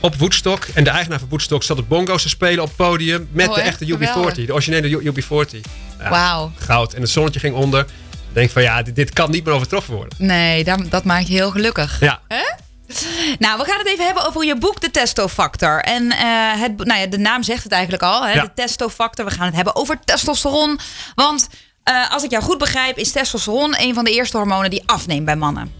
[0.00, 0.64] op Woodstock.
[0.74, 3.28] En de eigenaar van Woodstock zat op bongo's te spelen op het podium.
[3.32, 4.46] Met oh, de echte UB40.
[4.46, 5.60] De originele UB40.
[5.98, 6.52] Ja, Wauw.
[6.56, 6.94] Goud.
[6.94, 7.86] En het zonnetje ging onder.
[8.32, 10.14] Denk van ja, dit, dit kan niet meer overtroffen worden.
[10.18, 12.00] Nee, dat, dat maakt je heel gelukkig.
[12.00, 12.20] Ja.
[13.38, 15.80] Nou, we gaan het even hebben over je boek, De Testofactor.
[15.80, 18.32] En uh, het, nou ja, de naam zegt het eigenlijk al, hè?
[18.32, 18.42] Ja.
[18.42, 19.24] de testofactor.
[19.24, 20.78] We gaan het hebben over testosteron.
[21.14, 21.48] Want
[21.84, 25.24] uh, als ik jou goed begrijp, is testosteron een van de eerste hormonen die afneemt
[25.24, 25.72] bij mannen.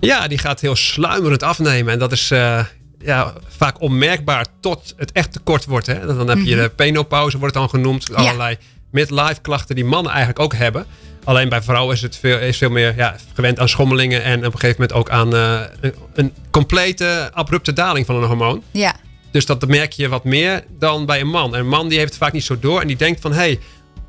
[0.00, 1.92] Ja, die gaat heel sluimerend afnemen.
[1.92, 2.64] En dat is uh,
[2.98, 5.86] ja, vaak onmerkbaar tot het echt tekort wordt.
[5.86, 6.06] Hè?
[6.06, 6.62] Dan heb je -hmm.
[6.62, 8.08] de penopauze, wordt het dan genoemd.
[8.16, 8.56] Ja.
[8.94, 10.86] Midlife klachten die mannen eigenlijk ook hebben.
[11.24, 14.52] Alleen bij vrouwen is het veel, is veel meer ja, gewend aan schommelingen en op
[14.52, 18.62] een gegeven moment ook aan uh, een, een, complete abrupte daling van een hormoon.
[18.70, 18.94] Ja.
[19.30, 21.54] Dus dat merk je wat meer dan bij een man.
[21.54, 23.38] En een man die heeft het vaak niet zo door en die denkt van hé,
[23.38, 23.58] hey,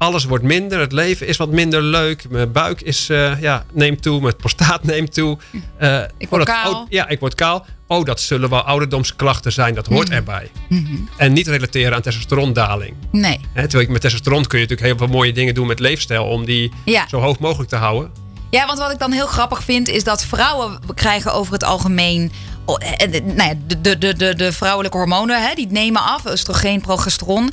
[0.06, 4.02] alles wordt minder, het leven is wat minder leuk, mijn buik is, uh, ja, neemt
[4.02, 5.38] toe, mijn prostaat neemt toe.
[5.82, 6.74] Uh, ik word oh, kaal.
[6.74, 7.66] Oh, ja, ik word kaal.
[7.88, 10.18] Oh, dat zullen wel ouderdomsklachten zijn, dat hoort Mhm.
[10.18, 10.52] erbij.
[10.70, 11.10] Mm -hmm.
[11.18, 12.96] En niet relateren aan testosterondaling.
[13.12, 13.40] Nee.
[13.54, 16.46] He, terwijl met testosteron kun je natuurlijk heel veel mooie dingen doen met leefstijl om
[16.46, 17.08] die ja.
[17.08, 18.12] zo hoog mogelijk te houden.
[18.50, 22.32] Ja, want wat ik dan heel grappig vind is dat vrouwen krijgen over het algemeen
[22.66, 27.52] nou ja, de, de, de, de, de vrouwelijke hormonen, hè, die nemen af, oestrogeen, progesteron.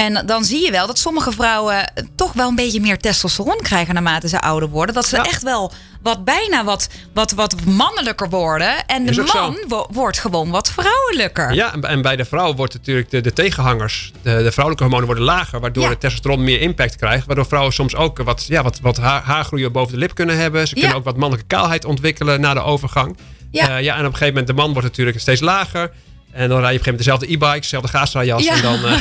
[0.00, 3.94] En dan zie je wel dat sommige vrouwen toch wel een beetje meer testosteron krijgen
[3.94, 4.94] naarmate ze ouder worden.
[4.94, 5.24] Dat ze Ja.
[5.24, 8.86] echt wel wat bijna wat, wat, wat mannelijker worden.
[8.86, 11.52] En de man wo- wordt gewoon wat vrouwelijker.
[11.54, 15.24] Ja, en- bij de vrouw wordt natuurlijk de, de tegenhangers, de, de vrouwelijke hormonen worden
[15.24, 15.88] lager, waardoor Ja.
[15.90, 17.26] het testosteron meer impact krijgt.
[17.26, 20.68] Waardoor vrouwen soms ook wat, ja, wat, wat haar, haargroeien boven de lip kunnen hebben.
[20.68, 20.96] Ze kunnen Ja.
[20.96, 23.16] ook wat mannelijke kaalheid ontwikkelen na de overgang.
[23.50, 23.66] Ja.
[23.68, 23.76] Ja.
[23.76, 25.90] ja, en op een gegeven moment, de man wordt natuurlijk steeds lager.
[26.32, 28.44] En dan rij je op een gegeven moment dezelfde e-bike, dezelfde gaasdraaijas.
[28.44, 28.54] Ja.
[28.54, 28.92] En dan, eh,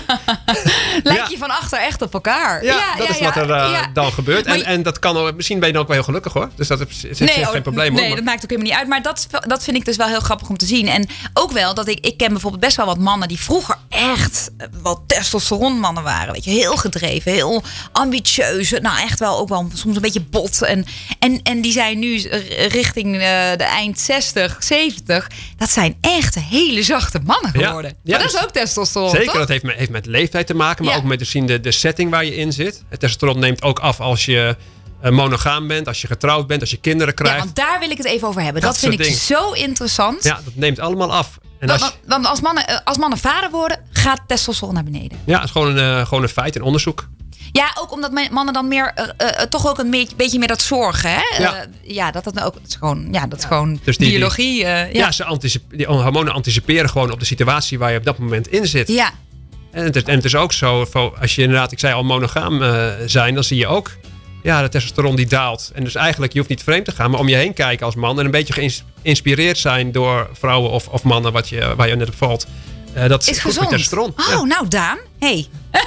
[1.03, 1.27] Lijkt Ja.
[1.29, 2.63] je van achter echt op elkaar.
[2.63, 4.45] ja, dat is wat er eh, dan gebeurt.
[4.45, 6.49] En, je- en dat kan, ook- misschien ben je dan ook wel heel gelukkig hoor.
[6.55, 7.93] Dus dat is, is, is oh, geen probleem.
[7.93, 8.87] Nee, dat maakt ook helemaal niet uit.
[8.87, 10.87] Maar dat, dat vind ik dus wel heel grappig om te zien.
[10.87, 14.51] En ook wel dat ik, ik ken bijvoorbeeld best wel wat mannen die vroeger echt
[14.57, 16.33] eh, wel testosteronmannen waren.
[16.33, 18.69] Weet je, heel gedreven, heel ambitieus.
[18.71, 20.61] Nou, echt wel ook wel soms een beetje bot.
[20.61, 20.85] En,
[21.19, 23.17] en, en die zijn nu eh, richting
[23.57, 25.27] de eind 60, 70.
[25.57, 27.91] Dat zijn echt hele zachte mannen geworden.
[28.03, 29.35] Ja, maar dat is dus- ook testosteron, Zeker, toch?
[29.37, 30.95] dat heeft met, heeft met leeftijd te maken, maar Ja.
[30.97, 32.83] ook met misschien de, de setting waar je in zit.
[32.89, 34.55] Het testosteron neemt ook af als je
[35.01, 37.43] eh, monogaam bent, als je getrouwd bent, als je kinderen Ja, krijgt.
[37.43, 38.61] want daar wil ik het even over hebben.
[38.61, 39.17] Dat Dat, vind ik dingen.
[39.17, 40.23] zo interessant.
[40.23, 41.37] Ja, dat neemt allemaal af.
[41.59, 45.19] En Want, als, want- als mannen, eh, als mannen vader worden, gaat testosteron naar beneden.
[45.25, 47.07] ja, is gewoon een, eh, gewoon een feit, een onderzoek.
[47.51, 48.93] Ja, ook omdat mannen dan meer,
[49.49, 51.09] toch ook een beetje, beetje meer dat zorgen.
[51.09, 51.41] Hè?
[51.43, 51.65] Ja.
[51.81, 54.59] Ja, dat, dat, ook, dat is gewoon, ja, dat is gewoon Dus die- biologie.
[54.59, 55.11] Ja, ja.
[55.11, 58.87] ze die hormonen anticiperen gewoon op de situatie waar je op dat moment in zit.
[58.87, 59.11] ja.
[59.71, 60.87] En, het is, en het is ook zo,
[61.21, 63.91] als je inderdaad, ik zei al, monogaam eh, zijn, dan zie je ook,
[64.43, 65.71] ja, de testosteron die daalt.
[65.73, 67.95] En dus eigenlijk, je hoeft niet vreemd te gaan, maar om je heen kijken als
[67.95, 71.95] man en een beetje geïnspireerd zijn door vrouwen of, of mannen wat je, waar je
[71.95, 72.47] net op valt.
[72.93, 73.69] Eh, dat Is goed voor gezond.
[73.69, 74.13] testosteron.
[74.17, 74.43] Oh, Ja.
[74.43, 74.97] nou Daan.
[75.19, 75.47] Hey.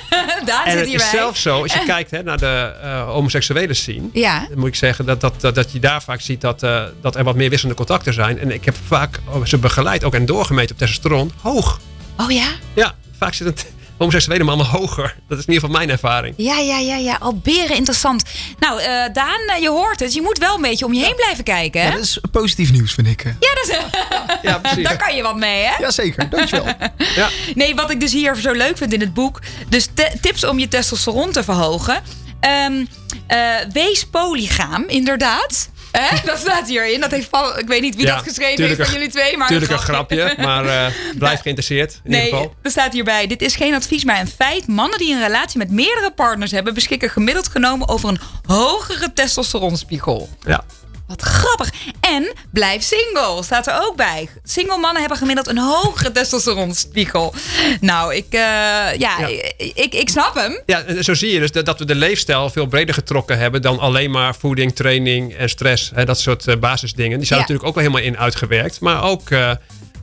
[0.44, 1.06] Daan En zit het hierbij.
[1.06, 4.46] is zelfs zo, als je kijkt hè, naar de eh, homoseksuele scene, Ja.
[4.48, 6.60] dan moet ik zeggen dat, dat, dat, dat je daar vaak ziet dat,
[7.00, 8.38] dat er wat meer wisselende contacten zijn.
[8.38, 11.80] En ik heb vaak oh, ze begeleid ook en doorgemeten op testosteron hoog.
[12.16, 12.46] Oh ja?
[12.74, 13.66] Ja, vaak zit het
[13.98, 15.16] homoseksuele mannen hoger.
[15.28, 16.34] Dat is in ieder geval mijn ervaring.
[16.36, 17.16] Ja, ja, ja, ja.
[17.20, 18.22] Al beren interessant.
[18.58, 20.14] Nou, eh, Daan, eh, je hoort het.
[20.14, 21.80] Je moet wel een beetje om je heen blijven kijken.
[21.80, 21.86] Hè?
[21.86, 23.22] Ja, dat is positief nieuws, vind ik.
[23.24, 23.76] Ja, dat is,
[24.50, 24.84] Ja, precies.
[24.84, 25.76] daar kan je wat mee, hè?
[25.78, 26.74] Jazeker, dankjewel.
[27.16, 27.28] Ja.
[27.54, 29.40] Nee, wat ik dus hier zo leuk vind in het boek.
[29.68, 32.02] Dus te- tips om je testosteron te verhogen.
[32.40, 32.84] Ehm,
[33.26, 33.38] eh,
[33.72, 35.70] wees polygaam, inderdaad.
[35.92, 36.16] Hè?
[36.24, 37.00] Dat staat hierin.
[37.00, 39.36] Dat heeft Paul, ik weet niet wie Ja, dat geschreven heeft van een- jullie twee.
[39.36, 42.54] Maar Tuurlijk een grapje, maar eh, blijf geïnteresseerd in ieder Nee, geval.
[42.62, 43.26] er staat hierbij.
[43.26, 44.66] Dit is geen advies, maar een feit.
[44.66, 46.74] Mannen die een relatie met meerdere partners hebben...
[46.74, 50.28] beschikken gemiddeld genomen over een hogere testosteronspiegel.
[50.46, 50.64] Ja.
[51.12, 51.70] Wat grappig.
[52.00, 54.28] En blijf single, staat er ook bij.
[54.44, 57.34] Single mannen hebben gemiddeld een hogere testosteronspiegel.
[57.80, 59.26] Nou, ik, eh, ja, Ja.
[59.56, 60.60] Ik, ik snap hem.
[60.66, 64.10] ja, zo zie je dus dat, we de leefstijl veel breder getrokken hebben dan alleen
[64.10, 65.90] maar voeding, training en stress.
[65.94, 67.18] Hè, dat soort eh, basisdingen.
[67.18, 67.44] Die zijn Ja.
[67.46, 68.80] natuurlijk ook wel helemaal in uitgewerkt.
[68.80, 69.50] Maar ook, eh,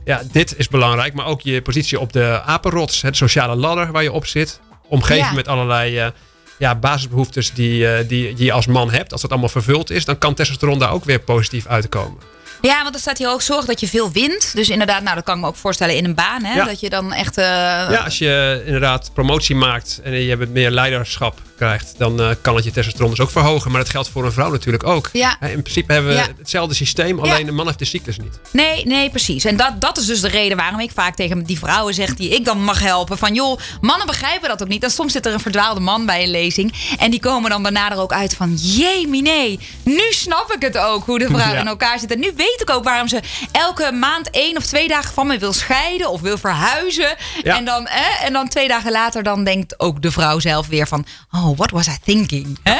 [0.04, 1.14] ja, dit is belangrijk.
[1.14, 4.60] Maar ook je positie op de apenrots, het sociale ladder waar je op zit.
[4.88, 5.32] Omgeven Ja.
[5.32, 6.12] met allerlei
[6.60, 9.12] ja, basisbehoeftes die, eh, die, die je als man hebt.
[9.12, 12.18] Als dat allemaal vervuld is, dan kan testosteron daar ook weer positief uitkomen.
[12.62, 14.54] Ja, want er staat hier ook zorg dat je veel wint.
[14.54, 16.44] Dus inderdaad, nou, dat kan ik me ook voorstellen in een baan.
[16.44, 16.54] Hè?
[16.54, 16.64] Ja.
[16.64, 17.38] Dat je dan echt...
[17.38, 22.30] eh, Ja, als je inderdaad promotie maakt en je hebt meer leiderschap krijgt, dan eh,
[22.42, 23.70] kan het je testosteron dus ook verhogen.
[23.70, 25.08] Maar dat geldt voor een vrouw natuurlijk ook.
[25.12, 25.40] Ja.
[25.40, 26.26] In principe hebben we Ja.
[26.38, 28.40] hetzelfde systeem, alleen een man heeft de cyclus niet.
[28.50, 29.44] Nee, nee, precies.
[29.44, 32.28] En dat, dat is dus de reden waarom ik vaak tegen die vrouwen zeg die
[32.34, 33.18] ik dan mag helpen.
[33.18, 34.82] Van joh, mannen begrijpen dat ook niet.
[34.82, 36.72] En soms zit er een verdwaalde man bij een lezing.
[36.98, 39.58] En die komen dan daarna er ook uit van jee, nee.
[39.82, 41.58] Nu snap ik het ook hoe de vrouw Ja.
[41.60, 42.12] in elkaar zit.
[42.12, 43.20] En nu weet ik ook waarom ze
[43.52, 47.16] elke maand één of twee dagen van me wil scheiden of wil verhuizen.
[47.42, 50.86] En, dan, eh, en dan twee dagen later dan denkt ook de vrouw zelf weer
[50.86, 52.58] van oh, what was I thinking?
[52.62, 52.78] Hè?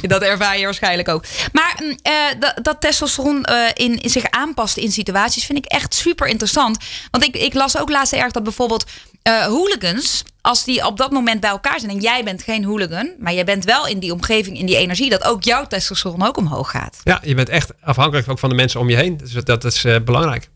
[0.00, 1.24] Dat ervaar je waarschijnlijk ook.
[1.52, 5.64] Maar mm, eh, dat, dat testosteron eh, in, in zich aanpast in situaties vind ik
[5.64, 6.78] echt super interessant.
[7.10, 8.84] Want ik, ik las ook laatst erg dat bijvoorbeeld
[9.22, 13.14] eh, hooligans, als die op dat moment bij elkaar zijn en jij bent geen hooligan,
[13.18, 16.36] maar jij bent wel in die omgeving, in die energie, dat ook jouw testosteron ook
[16.36, 17.00] omhoog gaat.
[17.04, 19.16] Ja, je bent echt afhankelijk ook van de mensen om je heen.
[19.16, 20.48] Dus dat, dat is eh, belangrijk.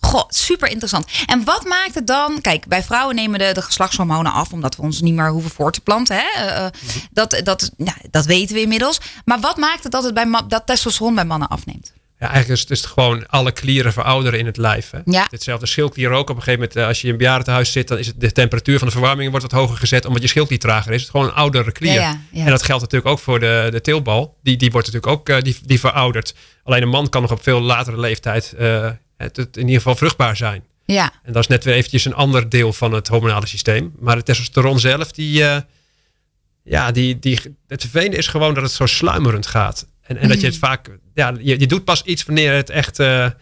[0.00, 1.06] Goh, super interessant.
[1.26, 2.40] En wat maakt het dan?
[2.40, 5.72] Kijk, bij vrouwen nemen de, de geslachtshormonen af, omdat we ons niet meer hoeven voor
[5.72, 6.16] te planten.
[6.16, 6.42] Hè?
[6.44, 6.72] Eh, eh,
[7.10, 9.00] dat, dat, nou, dat weten we inmiddels.
[9.24, 11.92] Maar wat maakt het dat, het bij dat testosteron bij mannen afneemt?
[12.18, 14.90] Ja, eigenlijk is het, is het gewoon alle klieren verouderen in het lijf.
[14.90, 14.98] Hè.
[15.04, 15.26] Ja.
[15.30, 16.30] Hetzelfde schildklier ook.
[16.30, 18.32] Op een gegeven moment, eh, als je in een bejaardentehuis zit, dan is het de
[18.32, 20.96] temperatuur van de verwarming wordt wat hoger gezet, omdat je schildklier trager is.
[20.96, 21.92] Het is gewoon een oudere klier.
[21.92, 22.20] Ja.
[22.32, 24.36] En dat geldt natuurlijk ook voor de, de teelbal.
[24.42, 26.34] Die, die wordt natuurlijk ook die, die veroudert.
[26.64, 28.54] Alleen een man kan nog op veel latere leeftijd
[29.22, 30.64] het, het in ieder geval vruchtbaar zijn.
[30.84, 33.92] Ja, En dat is net weer eventjes een ander deel van het hormonale systeem.
[33.98, 35.60] Maar de testosteron zelf, die, eh,
[36.62, 39.86] ja, die, die, het vervelende is gewoon dat het zo sluimerend gaat.
[40.02, 42.98] En, en dat je het vaak, ja, je, je doet pas iets wanneer het echt
[42.98, 43.32] eh, eh,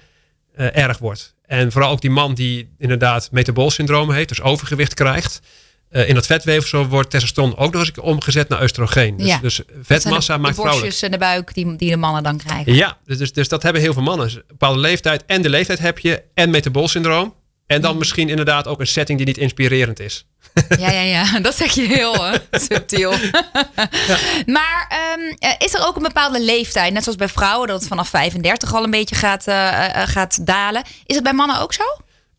[0.54, 1.34] erg wordt.
[1.46, 5.40] En vooral ook die man die inderdaad metabool syndroom heeft, dus overgewicht krijgt.
[5.90, 9.16] Eh, in dat vetweefsel wordt testosteron ook nog eens omgezet naar oestrogeen.
[9.16, 9.38] Dus, Ja.
[9.38, 11.00] dus vetmassa de, maakt de vrouwelijk.
[11.00, 12.74] en de buik die, die de mannen dan krijgen.
[12.74, 14.26] Ja, dus, dus, dus dat hebben heel veel mannen.
[14.30, 17.34] Een bepaalde leeftijd en de leeftijd heb je en metabolsyndroom.
[17.66, 20.26] En dan misschien inderdaad ook een setting die niet inspirerend is.
[20.78, 21.38] Ja, ja, ja.
[21.40, 23.12] Dat zeg je heel eh, subtiel.
[24.46, 27.88] Maar ehm, eh, is er ook een bepaalde leeftijd, net zoals bij vrouwen, dat het
[27.88, 29.44] vanaf 35 al een beetje gaat,
[30.10, 30.82] gaat dalen?
[31.06, 31.82] Is het bij mannen ook zo?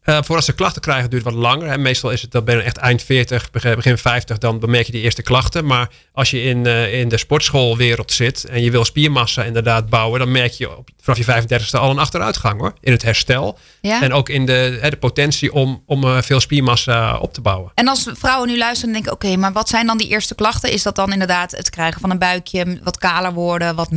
[0.10, 1.70] Eh voordat ze klachten krijgen duurt het wat langer.
[1.70, 1.78] Hè.
[1.78, 4.92] Meestal is het dat ben je echt eind 40, begin begin 50, dan bemerk je
[4.92, 5.66] die eerste klachten.
[5.66, 10.20] Maar als je in, eh, in de sportschoolwereld zit en je wil spiermassa inderdaad bouwen,
[10.20, 12.74] dan merk je op, vanaf je 35ste al een achteruitgang hoor.
[12.82, 13.60] In het herstel.
[13.82, 14.02] Ja.
[14.02, 17.72] En ook in de, hè, de potentie om, om eh, veel spiermassa op te bouwen.
[17.76, 20.72] En als vrouwen nu luisteren en denken, oké, maar wat zijn dan die eerste klachten?
[20.72, 23.90] Is dat dan inderdaad het krijgen van een buikje, wat kaler worden, wat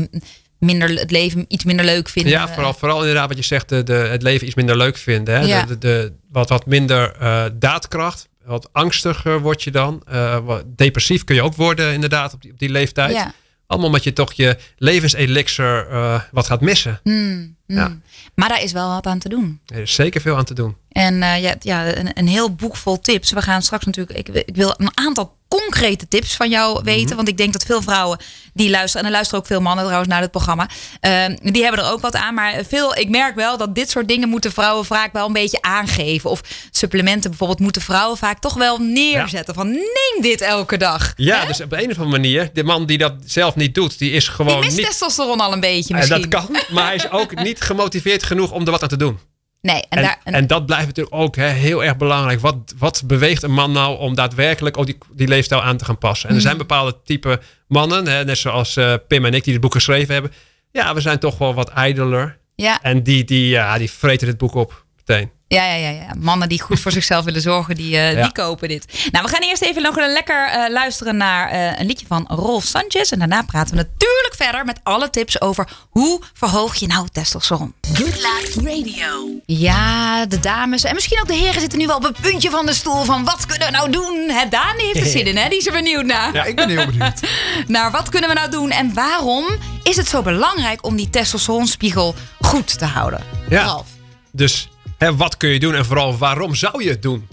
[0.62, 2.33] minder, het leven iets minder leuk vinden?
[2.33, 5.35] Ja, vooral, vooral inderdaad wat je zegt, de, de, het leven iets minder leuk vinden.
[5.35, 5.40] Hè?
[5.46, 5.62] Ja.
[5.62, 10.03] De, de, de- wat, wat minder eh, daadkracht, wat angstiger word je dan.
[10.09, 13.12] Eh, wat depressief kun je ook worden inderdaad op die, op die leeftijd.
[13.12, 13.33] Ja.
[13.66, 17.01] Allemaal omdat je toch je levenselixer eh, wat gaat missen.
[17.03, 17.57] Hmm.
[17.74, 17.96] Ja.
[18.35, 19.61] Maar daar is wel wat aan te doen.
[19.66, 20.76] Er is zeker veel aan te doen.
[20.92, 23.32] En eh, ja, ja een, een heel boek vol tips.
[23.32, 24.18] We gaan straks natuurlijk.
[24.18, 27.06] Ik, ik wil een aantal concrete tips van jou weten.
[27.06, 27.16] Mhm.
[27.16, 28.18] Want ik denk dat veel vrouwen
[28.54, 29.00] die luisteren.
[29.00, 30.68] En er luisteren ook veel mannen trouwens naar het programma.
[31.00, 32.35] eh, die hebben er ook wat aan.
[32.35, 35.62] Maar veel, ik merk wel dat dit soort dingen moeten vrouwen vaak wel een beetje
[35.62, 36.30] aangeven.
[36.30, 39.54] Of supplementen bijvoorbeeld moeten vrouwen vaak toch wel neerzetten.
[39.54, 41.12] Van neem dit elke dag.
[41.16, 44.11] Ja, dus op een of andere manier, de man die dat zelf niet doet, die
[44.11, 44.87] is Die gewoon mist niet.
[44.87, 46.30] testosteron al een beetje Eh, misschien.
[46.30, 49.18] dat kan, maar hij is ook niet gemotiveerd genoeg om er wat aan te doen.
[49.61, 52.40] Nee, en, En, daar, en- en dat blijft natuurlijk ook hè, heel erg belangrijk.
[52.40, 55.98] Wat, wat beweegt een man nou om daadwerkelijk ook die, die leefstijl aan te gaan
[55.98, 56.29] passen?
[56.29, 56.46] En er Mm.
[56.46, 60.12] zijn bepaalde type mannen, hè, net zoals eh, Pim en ik, die het boek geschreven
[60.14, 60.33] hebben.
[60.72, 62.38] Ja, we zijn toch wel wat ijdeler.
[62.55, 65.31] ja, En die, die, ja, die vreten dit boek op meteen.
[65.52, 66.14] Ja, ja, ja, ja.
[66.18, 68.22] Mannen die goed voor zichzelf willen zorgen, die, eh, Ja.
[68.22, 69.08] die kopen dit.
[69.10, 72.64] Nou, we gaan eerst even nog lekker eh, luisteren naar eh, een liedje van Rolf
[72.64, 73.12] Sanchez.
[73.12, 77.74] En daarna praten we natuurlijk verder met alle tips over hoe verhoog je nou testosteron.
[77.92, 79.28] Good Life Radio.
[79.46, 82.66] Ja, de dames en misschien ook de heren zitten nu wel op het puntje van
[82.66, 84.28] de stoel van wat kunnen we nou doen?
[84.28, 85.48] Hè, Daan heeft er zin in, hè?
[85.48, 86.34] Die is er benieuwd naar.
[86.34, 87.20] Ja, ik ben heel benieuwd.
[87.66, 89.46] Naar wat kunnen we nou doen en waarom
[89.82, 93.24] is het zo belangrijk om die testosteronspiegel goed te houden?
[93.48, 93.62] Ja.
[93.62, 93.86] Ralf.
[94.30, 94.68] Dus
[95.02, 97.28] hè, wat kun je doen en vooral waarom zou je het doen?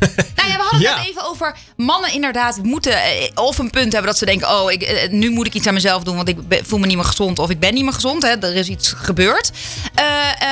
[0.00, 0.06] Ja.
[0.36, 0.98] Nou ja, we hadden Ja.
[0.98, 4.72] het even over mannen inderdaad moeten eh, of een punt hebben dat ze denken, oh,
[4.72, 7.04] ik, eh, nu moet ik iets aan mezelf doen, want ik voel me niet meer
[7.04, 8.22] gezond of ik ben niet meer gezond.
[8.22, 9.50] Hè, er is iets gebeurd.
[9.94, 10.04] Eh,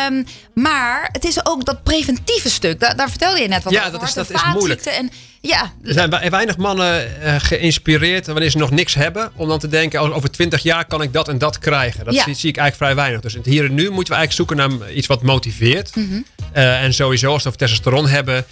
[0.05, 0.23] ehm,
[0.55, 2.81] maar het is ook dat preventieve stuk.
[2.81, 3.93] Daar, daar vertelde je net wat Ja, over.
[3.93, 4.81] dat is- dat is moeilijk.
[4.85, 7.09] En, ja, Er zijn wei- weinig mannen
[7.41, 9.33] geïnspireerd wanneer ze nog niks hebben.
[9.37, 12.05] Om dan te denken, over twintig jaar kan ik dat en dat krijgen.
[12.05, 12.23] Dat Ja.
[12.23, 13.21] zie, zie ik eigenlijk vrij weinig.
[13.23, 15.97] Dus in het hier en nu moeten we eigenlijk zoeken naar iets wat motiveert.
[15.97, 16.21] Mhm.
[16.53, 18.45] En sowieso als we het over testosteron hebben.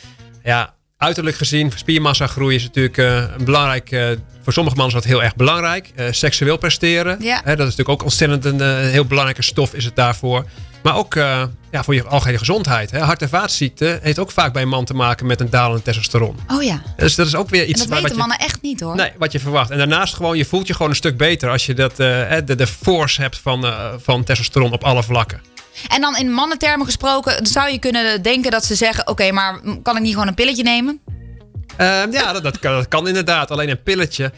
[0.44, 3.90] Ja, uiterlijk gezien, spiermassa groei is natuurlijk eh, een belangrijk...
[3.90, 4.08] eh,
[4.42, 5.92] voor sommige mannen is dat heel erg belangrijk.
[5.94, 7.16] Eh, seksueel presteren.
[7.20, 7.34] Ja.
[7.44, 10.44] Hè, dat is natuurlijk ook ontzettend een heel belangrijke stof is het daarvoor.
[10.82, 12.90] Maar ook ja, voor je algehele gezondheid.
[12.90, 12.98] Hè.
[13.00, 16.36] Hart- en vaatziekten heeft ook vaak bij een man te maken met een dalende testosteron.
[16.48, 16.82] oh ja.
[16.96, 18.96] Dus dat is ook weer En iets dat waar- weten je, mannen echt niet hoor.
[18.96, 19.70] Nee, wat je verwacht.
[19.70, 22.66] En daarnaast gewoon, je voelt je gewoon een stuk beter als je dat, de, de
[22.66, 25.40] force hebt van, van testosteron op alle vlakken.
[25.88, 29.96] En dan in mannentermen gesproken, zou je kunnen denken dat ze zeggen, oké, maar kan
[29.96, 31.00] ik niet gewoon een pilletje nemen?
[31.76, 33.50] Ehm, ja, dat, dat, kan, dat kan inderdaad.
[33.50, 34.32] Alleen een pilletje,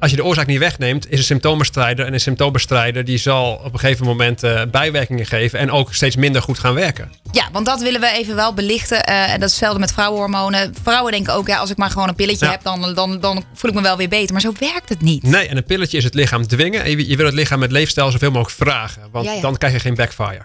[0.00, 2.06] als je de oorzaak niet wegneemt, is een symptoombestrijder.
[2.06, 6.16] En een symptoombestrijder die zal op een gegeven moment eh, bijwerkingen geven en ook steeds
[6.16, 7.12] minder goed gaan werken.
[7.32, 9.04] Ja, want dat willen we even wel belichten.
[9.04, 10.74] Eh, en dat is hetzelfde met vrouwenhormonen.
[10.82, 12.50] Vrouwen denken ook, ja, als ik maar gewoon een pilletje Ja.
[12.50, 14.32] heb, dan, dan, dan voel ik me wel weer beter.
[14.32, 15.22] Maar zo werkt het niet.
[15.22, 16.84] Nee, en een pilletje is het lichaam dwingen.
[16.84, 19.02] En je, je wil het lichaam met leefstijl zoveel mogelijk vragen.
[19.12, 19.40] Want Ja, ja.
[19.40, 20.42] dan krijg je geen backfire.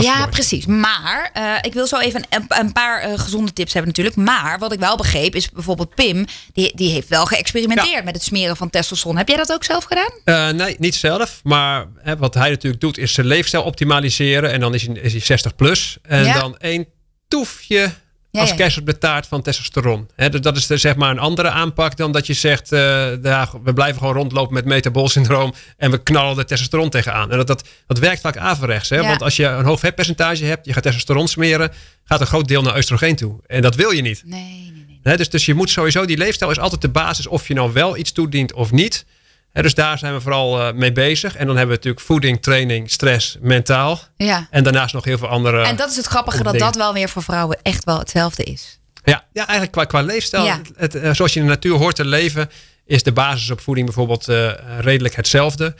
[0.00, 0.30] Ja, mooi.
[0.30, 0.66] precies.
[0.66, 4.16] Maar eh, ik wil zo even een, een paar eh, gezonde tips hebben natuurlijk.
[4.16, 8.02] Maar wat ik wel begreep is bijvoorbeeld Pim, die, die heeft wel geëxperimenteerd Ja.
[8.02, 9.16] met het smeren van testosteron.
[9.16, 10.10] Heb jij dat ook zelf gedaan?
[10.24, 11.40] Eh, nee, niet zelf.
[11.42, 14.50] Maar hè, wat hij natuurlijk doet, is zijn leefstijl optimaliseren.
[14.52, 15.98] En dan is hij, is hij 60 plus.
[16.02, 16.34] En Ja.
[16.40, 16.86] dan één
[17.28, 17.90] toefje
[18.32, 20.08] Ja, als kerst op de taart van testosteron.
[20.16, 22.72] Dus dat is de, zeg maar een andere aanpak dan dat je zegt...
[22.72, 25.54] eh, ja, we blijven gewoon rondlopen met metabolsyndroom...
[25.76, 27.30] en we knallen de testosteron tegenaan.
[27.30, 28.88] En dat, dat, dat werkt vaak averechts.
[28.88, 28.96] Hè?
[28.96, 29.06] Ja.
[29.06, 30.66] Want als je een hoog vetpercentage hebt...
[30.66, 31.72] je gaat testosteron smeren...
[32.04, 33.40] gaat een groot deel naar oestrogeen toe.
[33.46, 34.22] En dat wil je niet.
[34.24, 35.16] Nee, nee, nee.
[35.16, 37.96] Dus, dus je moet sowieso, die leefstijl is altijd de basis of je nou wel
[37.96, 39.04] iets toedient of niet.
[39.52, 41.36] Dus daar zijn we vooral eh, mee bezig.
[41.36, 44.00] En dan hebben we natuurlijk voeding, training, stress, mentaal.
[44.16, 44.46] Ja.
[44.50, 45.62] En daarnaast nog heel veel andere.
[45.64, 48.78] En dat is het grappige dat dat wel weer voor vrouwen echt wel hetzelfde is.
[49.04, 50.60] ja, ja, eigenlijk qua, qua leefstijl, Ja.
[50.76, 52.50] het, eh, zoals je in de natuur hoort te leven,
[52.86, 55.74] is de basis op voeding bijvoorbeeld eh, redelijk hetzelfde.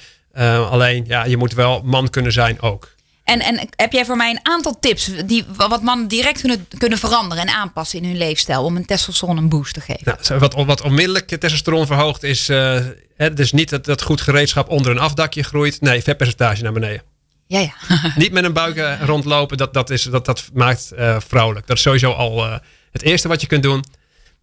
[0.70, 2.94] Alleen, ja, je moet wel man kunnen zijn ook.
[3.30, 6.98] En, en heb jij voor mij een aantal tips die wat mannen direct kunnen, kunnen
[6.98, 10.16] veranderen en aanpassen in hun leefstijl om een testosteron een boost te geven?
[10.28, 12.78] Nou, wat, wat onmiddellijk testosteron verhoogt is, eh
[13.16, 15.80] hè, dus niet dat, dat goed gereedschap onder een afdakje groeit.
[15.80, 17.02] Nee, vetpercentage naar beneden.
[17.46, 17.74] Ja, ja.
[18.16, 21.66] niet met een buik eh, rondlopen, dat, dat, is, dat, dat maakt eh, vrouwelijk.
[21.66, 23.84] Dat is sowieso al het eerste wat je kunt doen.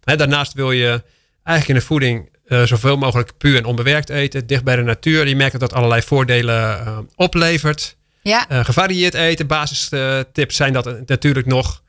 [0.04, 1.02] Hè, daarnaast wil je
[1.42, 4.46] eigenlijk in de voeding eh, zoveel mogelijk puur en onbewerkt eten.
[4.46, 5.28] Dicht bij de natuur.
[5.28, 7.96] Je merkt dat dat allerlei voordelen oplevert.
[8.28, 8.48] Ja.
[8.48, 11.82] Eh, gevarieerd eten, basistips zijn dat natuurlijk nog.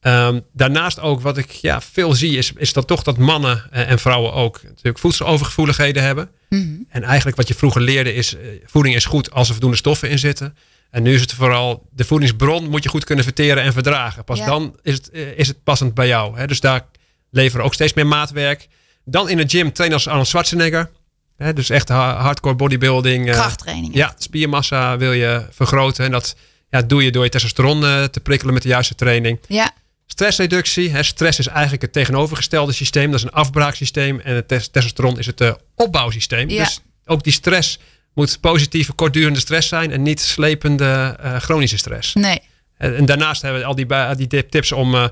[0.00, 3.90] Ehm, daarnaast ook wat ik ja, veel zie is, is dat toch dat mannen eh,
[3.90, 6.30] en vrouwen ook natuurlijk voedselovergevoeligheden hebben.
[6.48, 6.68] Mhm.
[6.88, 10.10] En eigenlijk wat je vroeger leerde is, eh, voeding is goed als er voldoende stoffen
[10.10, 10.56] in zitten.
[10.90, 14.24] En nu is het vooral, de voedingsbron moet je goed kunnen verteren en verdragen.
[14.24, 14.46] Pas Ja.
[14.46, 16.38] dan is het, is het passend bij jou.
[16.38, 16.46] Hè?
[16.46, 16.86] Dus daar
[17.30, 18.68] leveren ook steeds meer maatwerk.
[19.04, 20.90] Dan in de gym trainen als Arnold Schwarzenegger.
[21.38, 21.52] Hè?
[21.52, 23.26] Dus echt ha- hardcore bodybuilding.
[23.26, 23.94] eh, Krachttraining.
[23.94, 26.04] ja, spiermassa wil je vergroten.
[26.04, 26.36] En dat
[26.70, 29.38] ja, doe je door je testosteron eh, te prikkelen met de juiste training.
[29.48, 29.70] Ja.
[30.06, 30.90] Stressreductie.
[30.90, 33.10] Hè, stress is eigenlijk het tegenovergestelde systeem.
[33.10, 34.20] Dat is een afbraaksysteem.
[34.20, 36.48] En het tes- testosteron is het eh, opbouwsysteem.
[36.50, 36.64] Ja.
[36.64, 37.78] Dus ook die stress
[38.14, 39.90] moet positieve, kortdurende stress zijn.
[39.92, 42.14] En niet slepende chronische stress.
[42.14, 42.38] Nee.
[42.76, 45.10] En, en daarnaast hebben we al die, die tip- tips om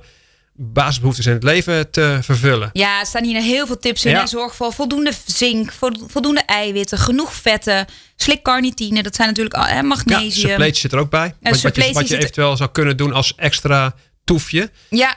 [0.56, 2.70] basisbehoeftes in het leven te vervullen.
[2.72, 4.10] Ja, er staan hier heel veel tips in.
[4.10, 4.26] Ja.
[4.26, 9.02] Zorg voor voldoende zink, vo- voldoende eiwitten, genoeg vetten, slik carnitine.
[9.02, 10.48] Dat zijn natuurlijk al, hè, Ja, magnesium.
[10.50, 11.34] suppletie zit er ook bij.
[11.40, 14.70] Wat, wat, je, wat er- eventueel zou kunnen doen als extra toefje.
[14.88, 15.14] Ja,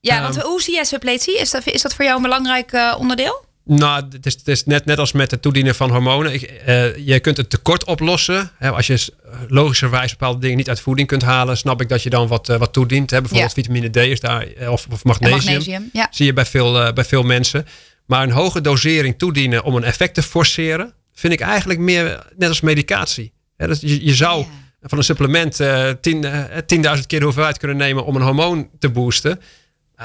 [0.00, 1.38] ja Ehm, want hoe zie jij suppletie?
[1.38, 3.44] Is dat, is dat voor jou een belangrijk eh, onderdeel?
[3.64, 6.32] Nou, het is, het is net, net als met het toedienen van hormonen.
[6.32, 8.50] Ik, eh, je kunt het tekort oplossen.
[8.58, 9.12] Hè, als je
[9.48, 12.56] logischerwijs bepaalde dingen niet uit voeding kunt halen, snap ik dat je dan wat, eh,
[12.56, 13.10] wat toedient.
[13.10, 13.20] Hè.
[13.20, 13.62] Bijvoorbeeld Ja.
[13.62, 15.36] vitamine D is daar, eh, of, of magnesium.
[15.36, 15.88] magnesium.
[15.92, 16.08] Ja.
[16.10, 17.66] Zie je bij veel, bij veel mensen.
[18.06, 22.48] Maar een hoge dosering toedienen om een effect te forceren, vind ik eigenlijk meer net
[22.48, 23.32] als medicatie.
[23.56, 24.46] Hè, je, je zou
[24.82, 28.68] van een supplement eh, tien, eh, 10.000 keer de hoeveelheid kunnen nemen om een hormoon
[28.78, 29.40] te boosten.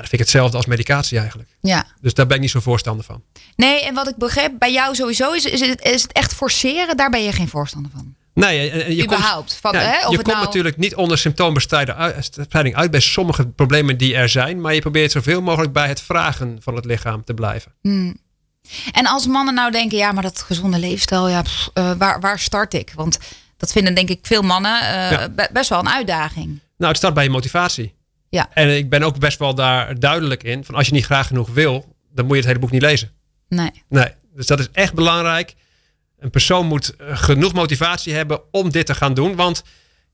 [0.02, 1.50] Dat vind ik hetzelfde als medicatie eigenlijk.
[1.60, 1.86] ja.
[2.02, 3.24] Dus daar ben ik niet zo voorstander van.
[3.56, 6.98] Nee, en wat ik begreep bij jou sowieso is, is, het, is het echt forceren.
[6.98, 8.16] Daar ben je geen voorstander van.
[8.34, 9.58] Nee, en- en je komt- Überhaupt.
[9.62, 13.48] Van, Ja, hè, of je het komt nou- natuurlijk niet onder symptoombestrijding uit, bij sommige
[13.48, 14.62] problemen die er zijn.
[14.62, 17.72] Maar je probeert zoveel mogelijk bij het vragen van het lichaam te blijven.
[18.92, 22.40] En als mannen nou denken, ja, maar dat gezonde leefstijl, ja, pff, eh, waar, waar
[22.40, 22.92] start ik?
[22.96, 23.20] Want
[23.58, 25.30] dat vinden denk ik veel mannen eh, Ja.
[25.52, 26.46] best wel een uitdaging.
[26.78, 27.94] Nou, het start bij je motivatie.
[28.36, 28.50] Ja.
[28.54, 30.66] En ik ben ook best wel daar duidelijk in.
[30.66, 33.12] Van als je niet graag genoeg wil, dan moet je het hele boek niet lezen.
[33.50, 33.72] Nee.
[33.90, 35.54] Nee, dus dat is echt belangrijk.
[36.20, 39.36] Een persoon moet eh, genoeg motivatie hebben om dit te gaan doen.
[39.36, 39.64] Want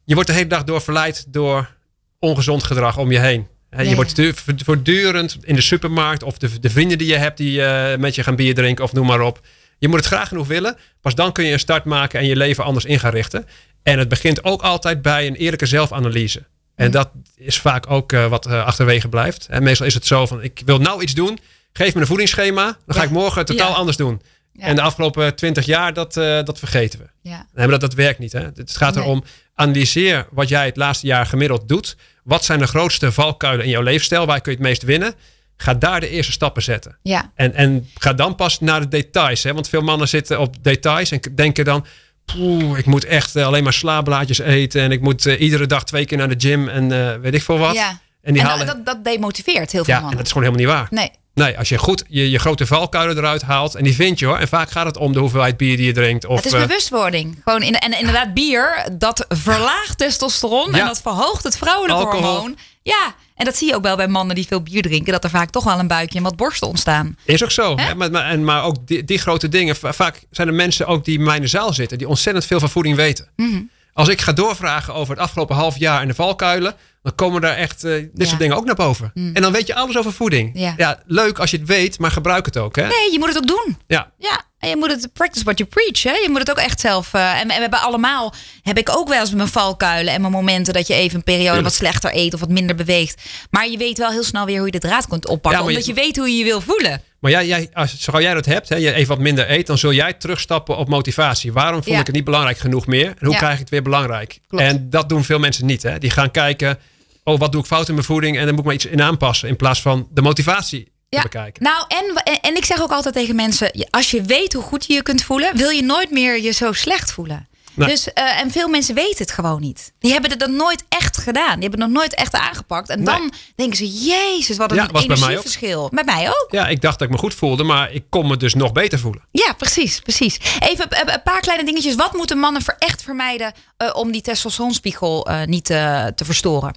[0.04, 1.76] je wordt de hele dag door verleid door
[2.20, 3.48] ongezond gedrag om je heen.
[3.78, 4.32] Je wordt ja.
[4.66, 8.24] voortdurend in de supermarkt of de, de vrienden die je hebt die eh, met je
[8.24, 9.42] gaan bier drinken of noem maar op.
[9.78, 10.78] Je moet het graag genoeg willen.
[11.02, 13.46] Pas dan kun je een start maken en je leven anders in gaan richten.
[13.84, 16.44] En het begint ook altijd bij een eerlijke zelfanalyse.
[16.82, 19.48] En dat is vaak ook eh, wat eh, achterwege blijft.
[19.50, 21.40] En meestal is het zo van ik wil nou iets doen.
[21.74, 22.78] Geef me een voedingsschema.
[22.86, 23.76] Dan ga ik morgen totaal Ja.
[23.76, 24.22] anders doen.
[24.54, 24.66] Ja.
[24.66, 27.06] En de afgelopen twintig jaar, dat, eh, dat vergeten we.
[27.30, 27.46] Ja.
[27.54, 28.32] Nee, dat, dat werkt niet.
[28.32, 28.40] Hè?
[28.56, 29.04] Het gaat Nee.
[29.04, 29.24] erom,
[29.56, 31.96] analyseer wat jij het laatste jaar gemiddeld doet.
[32.24, 34.26] Wat zijn de grootste valkuilen in jouw leefstijl?
[34.26, 35.14] Waar kun je het meest winnen?
[35.58, 36.98] Ga daar de eerste stappen zetten.
[37.02, 37.32] Ja.
[37.36, 39.44] En, en ga dan pas naar de details.
[39.44, 39.54] Hè?
[39.54, 41.86] Want veel mannen zitten op details en denken dan...
[42.26, 44.82] Poeh, ik moet echt eh, alleen maar slaablaadjes eten.
[44.82, 47.42] En ik moet eh, iedere dag twee keer naar de gym en eh, weet ik
[47.42, 47.74] veel wat.
[47.76, 48.00] ja.
[48.22, 48.66] En die En halen...
[48.66, 50.18] dat, dat demotiveert heel veel ja, en mannen.
[50.18, 51.00] dat is gewoon helemaal niet waar.
[51.00, 51.12] Nee.
[51.34, 53.76] Nee, als je goed je, je grote valkuilen eruit haalt.
[53.76, 54.38] En die vind je hoor.
[54.38, 56.26] En vaak gaat het om de hoeveelheid bier die je drinkt.
[56.26, 57.42] Of, het is eh, bewustwording.
[57.44, 62.32] Gewoon in, en inderdaad, bier, dat verlaagt testosteron en dat verhoogt het vrouwelijke Alcohol.
[62.32, 62.58] hormoon.
[62.84, 65.30] Ja, en dat zie je ook wel bij mannen die veel bier drinken, dat er
[65.30, 67.18] vaak toch wel een buikje en wat borsten ontstaan.
[67.26, 67.76] Is ook zo.
[67.76, 69.76] Maar, maar, en, maar ook die, die grote dingen.
[69.76, 71.98] va- Vaak zijn er mensen ook die in de zaal zitten.
[71.98, 73.28] Die ontzettend veel van voeding weten.
[73.36, 73.62] Mhm.
[73.94, 76.76] Als ik ga doorvragen over het afgelopen half jaar en de valkuilen.
[77.04, 78.26] Dan komen daar echt eh, dit Ja.
[78.26, 79.12] soort dingen ook naar boven.
[79.14, 80.52] En dan weet je alles over voeding.
[80.54, 81.00] Ja.
[81.06, 82.00] leuk als je het weet.
[82.00, 82.76] Maar gebruik het ook.
[82.76, 82.82] Hè?
[82.88, 83.78] Nee, je moet het ook doen.
[83.88, 84.12] Ja.
[84.18, 86.04] Ja, en je moet het practice what you preach.
[86.04, 86.12] Hè?
[86.22, 87.14] Je moet het ook echt zelf.
[87.14, 90.34] eh, en we, we hebben allemaal, heb ik ook wel eens mijn valkuilen en mijn
[90.34, 93.22] momenten dat je even een periode wat slechter eet of wat minder beweegt.
[93.50, 95.86] Maar je weet wel heel snel weer hoe je de draad kunt oppakken, je- omdat
[95.86, 97.02] je weet hoe je je wil voelen.
[97.20, 98.70] Maar jij, jij, als, jij dat hebt.
[98.70, 99.68] Hè, je even wat minder eet.
[99.68, 101.54] Dan zul jij terugstappen op motivatie.
[101.54, 103.08] Waarom vond ik het niet belangrijk genoeg meer?
[103.20, 104.40] En hoe krijg ik het weer belangrijk?
[104.48, 104.64] Klopt.
[104.64, 105.84] En dat doen veel mensen niet.
[105.84, 105.98] Hè?
[106.00, 106.80] Die gaan kijken.
[107.24, 108.38] Oh, wat doe ik fout in mijn voeding?
[108.38, 109.50] En dan moet ik maar iets in aanpassen.
[109.50, 111.64] In plaats van de motivatie te bekijken.
[111.64, 114.94] Nou, en, en, ik zeg ook altijd tegen mensen: als je weet hoe goed je
[114.94, 117.50] je kunt voelen, wil je nooit meer je zo slecht voelen.
[117.74, 117.88] Nee.
[117.90, 119.94] Dus, eh, en veel mensen weten het gewoon niet.
[120.00, 121.54] Die hebben het nog nooit echt gedaan.
[121.60, 122.90] Die hebben het nog nooit echt aangepakt.
[122.90, 123.06] En Nee.
[123.06, 125.90] dan denken ze, jezus, wat een Ja, was bij mij energieverschil.
[125.94, 126.48] Bij mij ook.
[126.50, 129.00] Ja, ik dacht dat ik me goed voelde, maar ik kon me dus nog beter
[129.00, 129.24] voelen.
[129.32, 130.40] Ja, precies, precies.
[130.60, 131.96] Even eh, een paar kleine dingetjes.
[131.96, 136.76] Wat moeten mannen ver- echt vermijden eh, om die testosteronspiegel niet te verstoren?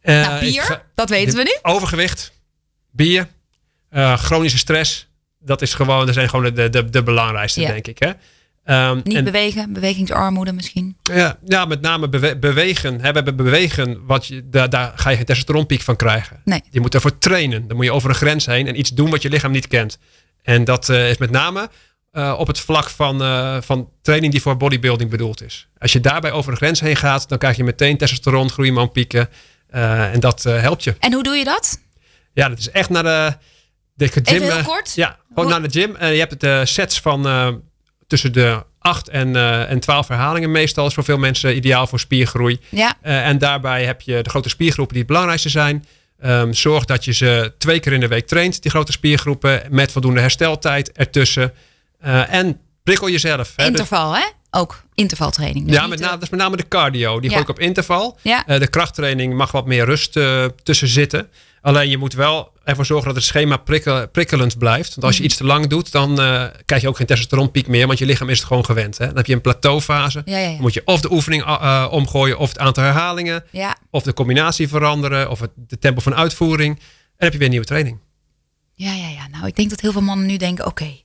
[0.00, 1.70] Eh, Nou, bier, ga- dat weten we nu.
[1.72, 2.32] Overgewicht,
[2.90, 3.28] bier,
[3.90, 5.06] eh, chronische stress.
[5.40, 7.68] Dat is gewoon, dat zijn gewoon de, de, de belangrijkste, Ja.
[7.68, 7.98] denk ik.
[7.98, 8.10] Hè?
[8.64, 10.96] Ehm, Niet en- bewegen, bewegingsarmoede misschien.
[11.02, 12.94] Ja, ja, met name bewe- bewegen.
[12.94, 16.40] Hè, we hebben bewegen, wat je, daar, daar ga je geen testosteronpiek van krijgen.
[16.44, 16.62] Nee.
[16.70, 17.68] Je moet ervoor trainen.
[17.68, 19.98] Dan moet je over een grens heen en iets doen wat je lichaam niet kent.
[20.42, 21.68] En dat eh, is met name
[22.36, 23.18] op het vlak van,
[23.62, 25.68] van training die voor bodybuilding bedoeld is.
[25.78, 29.20] Als je daarbij over een grens heen gaat, dan krijg je meteen testosteron, groeihormoonpieken.
[29.20, 29.34] eh
[29.70, 30.94] en dat eh, helpt je.
[30.98, 31.78] En hoe doe je dat?
[32.32, 33.36] Ja, dat is echt naar de,
[33.94, 34.22] de gym.
[34.24, 34.92] Even heel eh, kort.
[34.94, 35.96] Ja, gewoon naar de gym.
[35.96, 37.48] En je hebt eh, sets van eh,
[38.06, 40.86] tussen de 8 en, eh en 12 herhalingen meestal.
[40.86, 42.60] is voor veel mensen ideaal voor spiergroei.
[42.68, 45.84] Ja, Eh, en daarbij heb je de grote spiergroepen die het belangrijkste zijn.
[46.20, 49.92] Ehm, zorg dat je ze twee keer in de week traint, die grote spiergroepen, met
[49.92, 51.52] voldoende hersteltijd ertussen.
[52.00, 53.48] Eh, en prikkel jezelf.
[53.48, 53.54] hè.
[53.56, 54.22] Dus- interval hè?
[54.50, 55.66] Ook intervaltraining.
[55.66, 57.14] Dus ja, met name, dat is met name de cardio.
[57.20, 57.36] Die Ja.
[57.36, 58.18] gooi ik op interval.
[58.22, 58.46] Ja.
[58.46, 61.28] Eh, de krachttraining mag wat meer rust eh, tussen zitten.
[61.60, 64.88] Alleen je moet wel ervoor zorgen dat het schema prikkel- prikkelend blijft.
[64.94, 65.22] Want als Mhm.
[65.22, 67.86] je iets te lang doet, dan eh, krijg je ook geen testosteronpiek meer.
[67.86, 68.98] Want je lichaam is het gewoon gewend.
[68.98, 69.06] Hè?
[69.06, 70.22] Dan heb je een plateaufase.
[70.24, 70.44] Ja.
[70.46, 71.44] Dan moet je of de oefening
[71.90, 73.44] omgooien, of het aantal herhalingen.
[73.90, 76.76] Of de combinatie veranderen, of het, de tempo van uitvoering.
[76.76, 77.98] En dan heb je weer een nieuwe training.
[78.74, 79.28] ja, ja, ja.
[79.30, 80.96] Nou, ik denk dat heel veel mannen nu denken, oké.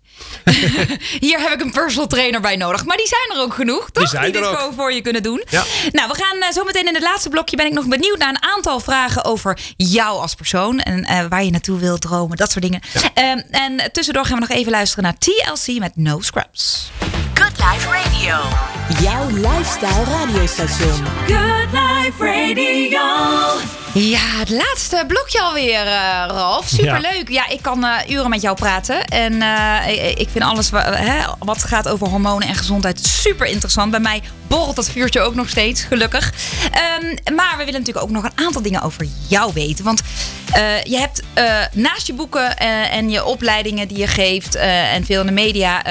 [1.20, 2.86] Hier heb ik een personal trainer bij nodig.
[2.86, 4.10] Maar die zijn er ook genoeg, toch?
[4.10, 4.58] zijn dit er ook.
[4.58, 5.44] gewoon voor je kunnen doen.
[5.50, 5.64] Ja.
[5.92, 7.56] Nou, we gaan eh, zo meteen in het laatste blokje.
[7.56, 10.80] Ben ik nog benieuwd naar een aantal vragen over jou als persoon.
[10.80, 12.82] En eh, waar je naartoe wilt dromen, dat soort dingen.
[13.14, 16.92] Ehm, en tussendoor gaan we nog even luisteren naar TLC met No Scrubs.
[17.34, 18.38] Good Life Radio.
[19.02, 21.06] Jouw lifestyle radiostation.
[21.28, 23.02] Good Life Radio.
[23.94, 26.68] Ja, het laatste blokje alweer, eh Ralf.
[26.68, 27.30] Superleuk.
[27.30, 29.06] Ja, ik kan eh, uren met jou praten.
[29.06, 33.92] En eh, ik- vind alles hè, wat gaat over hormonen en gezondheid super interessant.
[33.92, 36.34] Bij mij borrelt dat vuurtje ook nog steeds, gelukkig.
[36.72, 39.84] Ehm, maar we willen natuurlijk ook nog een aantal dingen over jou weten.
[39.86, 40.02] Want
[40.52, 45.06] eh, je hebt eh, naast je boeken eh, en je opleidingen die je geeft en
[45.06, 45.82] veel in de media,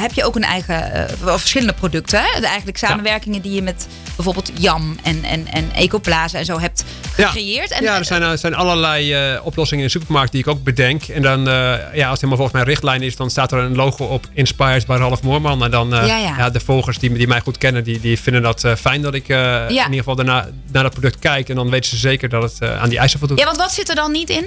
[0.00, 2.20] heb je ook een eigen, verschillende producten.
[2.22, 2.40] Hè?
[2.42, 3.86] Eigenlijk samenwerkingen die je met
[4.22, 7.70] bijvoorbeeld Jam en, en, en Ecoplaza en zo hebt gecreëerd.
[7.70, 10.62] En, ja, er zijn, er zijn allerlei eh, oplossingen in de supermarkt die ik ook
[10.62, 11.02] bedenk.
[11.04, 13.76] En dan, eh, ja, als het helemaal volgens mijn richtlijn is, dan staat er een
[13.76, 15.64] logo op Inspired by Ralf Moorman.
[15.64, 16.50] En dan, eh, Ja, ja.
[16.50, 19.68] de volgers die, die mij goed kennen, die, die vinden dat fijn dat ik in
[19.68, 21.48] ieder geval daarna, naar dat product kijk.
[21.48, 23.38] En dan weten ze zeker dat het aan die eisen voldoet.
[23.38, 24.46] Ja, want wat zit er dan niet in?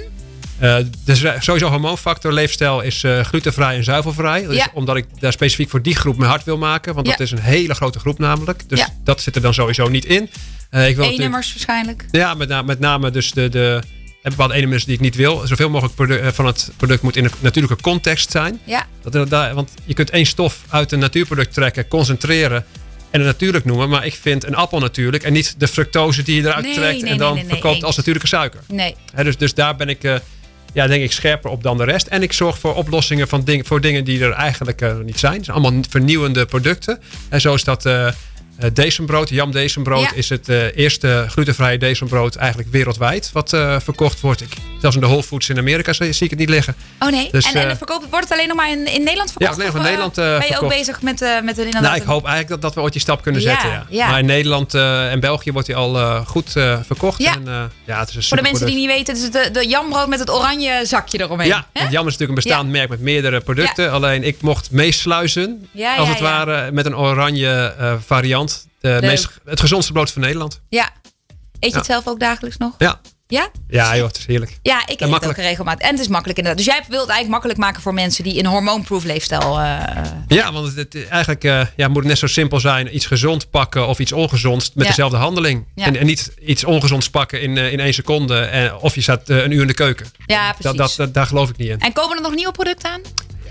[0.58, 4.46] Eh, dus eh, sowieso hormoonfactor, leefstijl is eh, glutenvrij en zuivelvrij.
[4.46, 4.68] Dus Ja.
[4.74, 6.94] Omdat ik daar specifiek voor die groep mijn hart wil maken.
[6.94, 7.12] Want Ja.
[7.12, 8.62] dat is een hele grote groep namelijk.
[8.68, 8.88] Dus Ja.
[9.04, 10.30] dat zit er dan sowieso niet in.
[10.70, 12.04] Eh, ik wil E-nummers waarschijnlijk.
[12.10, 13.80] ja, met, na- met name dus de, de
[14.22, 15.42] bepaalde elementen die ik niet wil.
[15.46, 18.60] Zoveel mogelijk van het product moet in een natuurlijke context zijn.
[18.64, 22.64] Ja, Dat, daar- want je kunt één stof uit een natuurproduct trekken, concentreren
[23.10, 23.88] en het natuurlijk noemen.
[23.88, 27.02] Maar ik vind een appel natuurlijk en niet de fructose die je eruit Nee, trekt
[27.02, 28.60] nee, en dan nee, verkoopt als natuurlijke suiker.
[28.68, 28.94] nee.
[29.22, 30.02] Dus, dus daar ben ik,
[30.74, 32.06] ja, denk ik, scherper op dan de rest.
[32.06, 35.34] En ik zorg voor oplossingen van ding, voor dingen die er eigenlijk eh, niet zijn.
[35.34, 37.00] Het zijn allemaal vernieuwende producten.
[37.28, 37.86] En zo is dat
[38.58, 40.12] eh, Decembrood, Jam Decembrood, Ja.
[40.14, 44.40] is het eh, eerste glutenvrije Decembrood eigenlijk wereldwijd wat eh, verkocht wordt.
[44.40, 46.74] Ik, zelfs in de Whole Foods in Amerika zie ik het niet liggen.
[46.98, 47.28] Oh nee.
[47.30, 49.52] Dus, en, en verkoopt, wordt het alleen nog maar in, in Nederland verkocht?
[49.52, 51.82] alleen nog Of, in Nederland, Ben je ook bezig met, met een inderdaad...
[51.82, 53.70] Nou, ik hoop eigenlijk dat, dat we ooit die stap kunnen Ja, zetten.
[53.70, 53.86] Ja.
[53.88, 54.08] ja.
[54.08, 56.50] Maar in Nederland en België wordt hij al goed
[56.86, 57.22] verkocht.
[57.22, 57.32] Ja.
[57.32, 59.66] En, ja, het is een Voor de mensen die niet weten, het is de, de
[59.68, 61.48] jamrood met het oranje zakje eromheen.
[61.48, 63.92] Ja, want Jam is natuurlijk een bestaand merk met meerdere producten.
[63.92, 66.44] Alleen ik mocht meesluizen, Ja, als ja, het ja.
[66.44, 67.74] ware, met een oranje
[68.06, 68.53] variant.
[68.84, 69.10] De Leuk.
[69.10, 70.60] meest, het gezondste brood van Nederland.
[70.68, 70.90] Ja.
[71.60, 72.74] Eet je het zelf ook dagelijks nog?
[72.78, 73.48] Ja, Ja?
[73.68, 74.58] ja joh, het is heerlijk.
[74.62, 75.80] Ja, ik eet het ook regelmatig.
[75.86, 76.64] En het is makkelijk inderdaad.
[76.64, 79.60] Dus jij wilt het eigenlijk makkelijk maken voor mensen die een hormoonproof leefstijl...
[79.60, 79.78] eh,
[80.28, 82.94] Ja, want het, het- eigenlijk eh, ja, moet het net zo simpel zijn.
[82.94, 84.90] Iets gezond pakken of iets ongezonds met Ja.
[84.90, 85.66] dezelfde handeling.
[85.74, 85.84] Ja.
[85.86, 88.38] En, en niet iets ongezonds pakken in, eh, in één seconde.
[88.38, 90.06] En, of je staat eh, een uur in de keuken.
[90.26, 90.62] ja, precies.
[90.62, 91.80] Dat, dat, dat- daar geloof ik niet in.
[91.80, 93.00] En komen er nog nieuwe producten aan?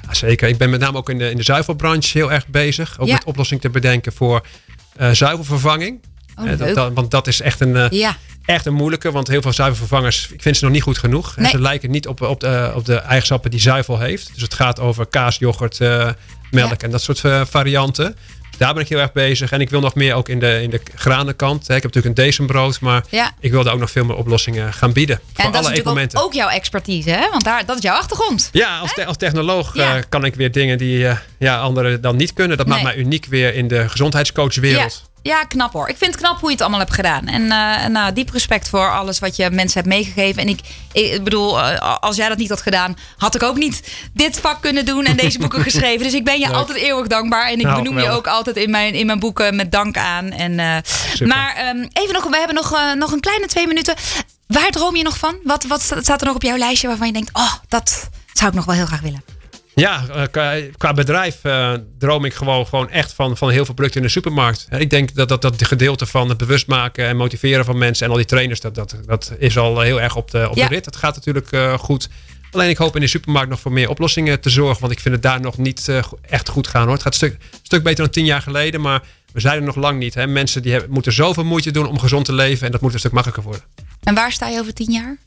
[0.08, 0.48] Ja, zeker.
[0.48, 3.00] Ik ben met name ook in de, in de zuivelbranche heel erg bezig.
[3.00, 3.14] Ook Ja.
[3.14, 4.73] met oplossingen te bedenken voor eh,
[5.12, 6.00] zuivelvervanging.
[6.36, 6.76] Oh, Eh, dat- leuk.
[6.76, 8.18] dat- want dat is echt een, eh, Ja.
[8.46, 9.12] echt een moeilijke.
[9.12, 11.36] Want heel veel zuivelvervangers, ik vind ze nog niet goed genoeg.
[11.38, 11.46] En.
[11.46, 14.30] Ze lijken niet op, op, de, op de eigenschappen die zuivel heeft.
[14.34, 16.10] Dus het gaat over kaas, yoghurt, eh,
[16.52, 16.78] melk Ja.
[16.78, 18.16] en dat soort eh, varianten.
[18.58, 19.52] Daar ben ik heel erg bezig.
[19.52, 21.68] En ik wil nog meer ook in de, in de granenkant.
[21.68, 21.76] hè.
[21.76, 23.32] Ik heb natuurlijk een decembrood, maar Ja.
[23.40, 25.16] ik wil daar ook nog veel meer oplossingen gaan bieden.
[25.16, 26.20] En voor dat is alle natuurlijk eetmomenten.
[26.20, 27.30] ook, ook jouw expertise, hè?
[27.30, 28.50] Want daar, dat is jouw achtergrond.
[28.52, 29.96] Ja, als, te- als technoloog Ja.
[29.98, 32.58] eh, kan ik weer dingen die eh, ja, anderen dan niet kunnen.
[32.58, 35.12] Dat maakt mij uniek weer in de gezondheidscoachwereld.
[35.24, 35.44] Ja.
[35.44, 35.90] Knap hoor.
[35.90, 37.28] Ik vind het knap hoe je het allemaal hebt gedaan.
[37.28, 40.42] En eh, nou, diep respect voor alles wat je mensen hebt meegegeven.
[40.42, 40.60] En ik,
[40.92, 44.62] ik bedoel, eh, als jij dat niet had gedaan, had ik ook niet dit vak
[44.62, 46.04] kunnen doen en deze boeken geschreven.
[46.04, 46.56] Dus ik ben je Leuk.
[46.56, 47.48] altijd eeuwig dankbaar.
[47.48, 50.32] En ik Nou, benoem je ook altijd in mijn, in mijn boeken met dank aan.
[50.32, 50.78] En, eh,
[51.28, 53.96] maar ehm, even nog, we hebben nog, nog een kleine twee minuten.
[54.48, 55.36] Waar droom je nog van?
[55.44, 58.56] Wat, wat staat er nog op jouw lijstje waarvan je denkt, oh, dat zou ik
[58.56, 59.24] nog wel heel graag willen?
[59.76, 63.74] Ja, eh, qua, qua bedrijf eh, droom ik gewoon, gewoon echt van, van heel veel
[63.74, 64.68] producten in de supermarkt.
[64.78, 68.06] Ik denk dat dat, dat de gedeelte van het bewust maken en motiveren van mensen
[68.06, 70.68] en al die trainers, dat, dat, dat is al heel erg op de, op Ja.
[70.68, 70.84] de rit.
[70.84, 72.10] Dat gaat natuurlijk eh, goed.
[72.52, 74.82] Alleen ik hoop in de supermarkt nog voor meer oplossingen te zorgen.
[74.82, 75.90] Want ik vind het daar nog niet
[76.22, 76.94] echt goed gaan hoor.
[76.94, 78.82] Het gaat een stuk, stuk beter dan tien jaar geleden.
[78.82, 79.02] Maar
[79.32, 80.14] we zijn er nog lang niet.
[80.14, 80.28] Hè.
[80.28, 82.66] Mensen die hebben, moeten zoveel moeite doen om gezond te leven.
[82.66, 83.64] En dat moet een stuk makkelijker worden.
[84.04, 85.18] En waar sta je over tien jaar?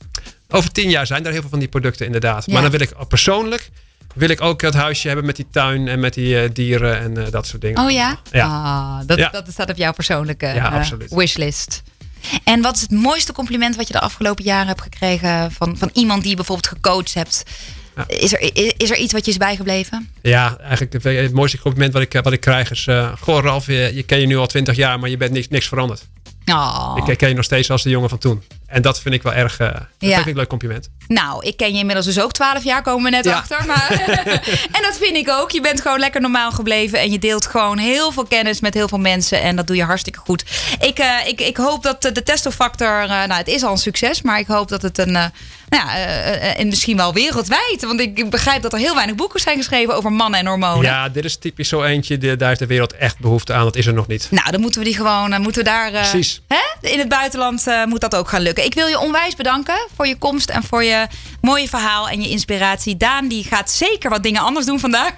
[0.49, 2.45] Over tien jaar zijn er heel veel van die producten inderdaad.
[2.47, 2.53] Ja.
[2.53, 3.71] Maar dan wil ik persoonlijk
[4.17, 7.25] wil ik ook dat huisje hebben met die tuin en met die eh, dieren en
[7.25, 7.83] eh, dat soort dingen.
[7.83, 8.19] Oh ja?
[8.33, 8.47] Ja.
[8.47, 9.29] Ah, dat, Ja.
[9.29, 11.83] dat staat op jouw persoonlijke Ja, eh, wishlist.
[12.45, 15.91] En wat is het mooiste compliment wat je de afgelopen jaren hebt gekregen van, van
[15.93, 17.43] iemand die je bijvoorbeeld gecoacht hebt?
[17.97, 18.05] Ja.
[18.07, 20.11] Is, er, is, is er iets wat je is bijgebleven?
[20.23, 22.87] Ja, eigenlijk het, het mooiste compliment wat ik, wat ik krijg is...
[22.87, 25.49] eh goh Ralf, je, je ken je nu al twintig jaar, maar je bent niks,
[25.49, 26.07] niks veranderd.
[26.47, 26.97] Oh.
[27.07, 28.43] Ik ken je nog steeds als de jongen van toen.
[28.67, 30.09] En dat vind ik wel erg eh, dat Ja.
[30.15, 30.89] vind ik een leuk compliment.
[31.09, 33.35] Nou, ik ken je inmiddels dus ook 12 jaar, komen we net Ja.
[33.37, 33.67] achter.
[33.67, 33.91] Maar
[34.77, 35.51] en dat vind ik ook.
[35.51, 36.99] Je bent gewoon lekker normaal gebleven.
[36.99, 39.43] En je deelt gewoon heel veel kennis met heel veel mensen.
[39.43, 40.45] En dat doe je hartstikke goed.
[40.81, 43.01] Ik, eh, ik, ik hoop dat de testofactor.
[43.03, 44.23] eh, nou, het is al een succes.
[44.23, 45.19] Maar ik hoop dat het een.
[45.69, 47.77] Nou ja, eh, eh, en misschien wel wereldwijd.
[47.81, 50.83] Want ik, begrijp dat er heel weinig boeken zijn geschreven over mannen en hormonen.
[50.83, 52.37] Ja, dit is typisch zo eentje.
[52.37, 53.65] Daar heeft de wereld echt behoefte aan.
[53.65, 54.29] Dat is er nog niet.
[54.31, 55.91] Nou, dan moeten we die gewoon, eh, moeten we daar.
[55.91, 56.41] Precies.
[56.49, 56.89] Hè?
[56.89, 58.65] In het buitenland moet dat ook gaan lukken.
[58.65, 61.07] Ik wil je onwijs bedanken voor je komst en voor je
[61.41, 62.97] mooie verhaal en je inspiratie.
[62.97, 65.11] Daan, die gaat zeker wat dingen anders doen vandaag.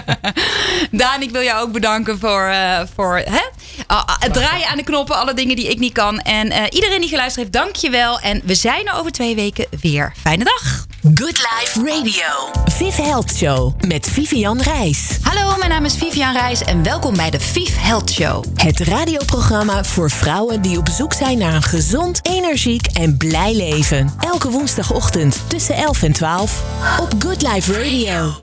[0.90, 2.54] Daan, ik wil jou ook bedanken voor,
[2.94, 3.42] voor hè?
[3.86, 6.20] Ah, ah, het draaien aan de knoppen, alle dingen die ik niet kan.
[6.20, 8.20] En iedereen die geluisterd heeft, dank je wel.
[8.20, 10.12] En we zijn er over twee weken weer.
[10.16, 10.86] Fijne dag.
[11.14, 12.60] Good Life Radio.
[12.64, 15.18] Viv Health Show met Vivian Reis.
[15.22, 18.44] Hallo, mijn naam is Vivian Reis en welkom bij de Viv Health Show.
[18.54, 24.12] Het radioprogramma voor vrouwen die op zoek zijn naar een gezond, energiek en blij leven.
[24.20, 26.62] Elke woensdagochtend tussen 11 en 12
[27.00, 28.34] op Good Life Radio.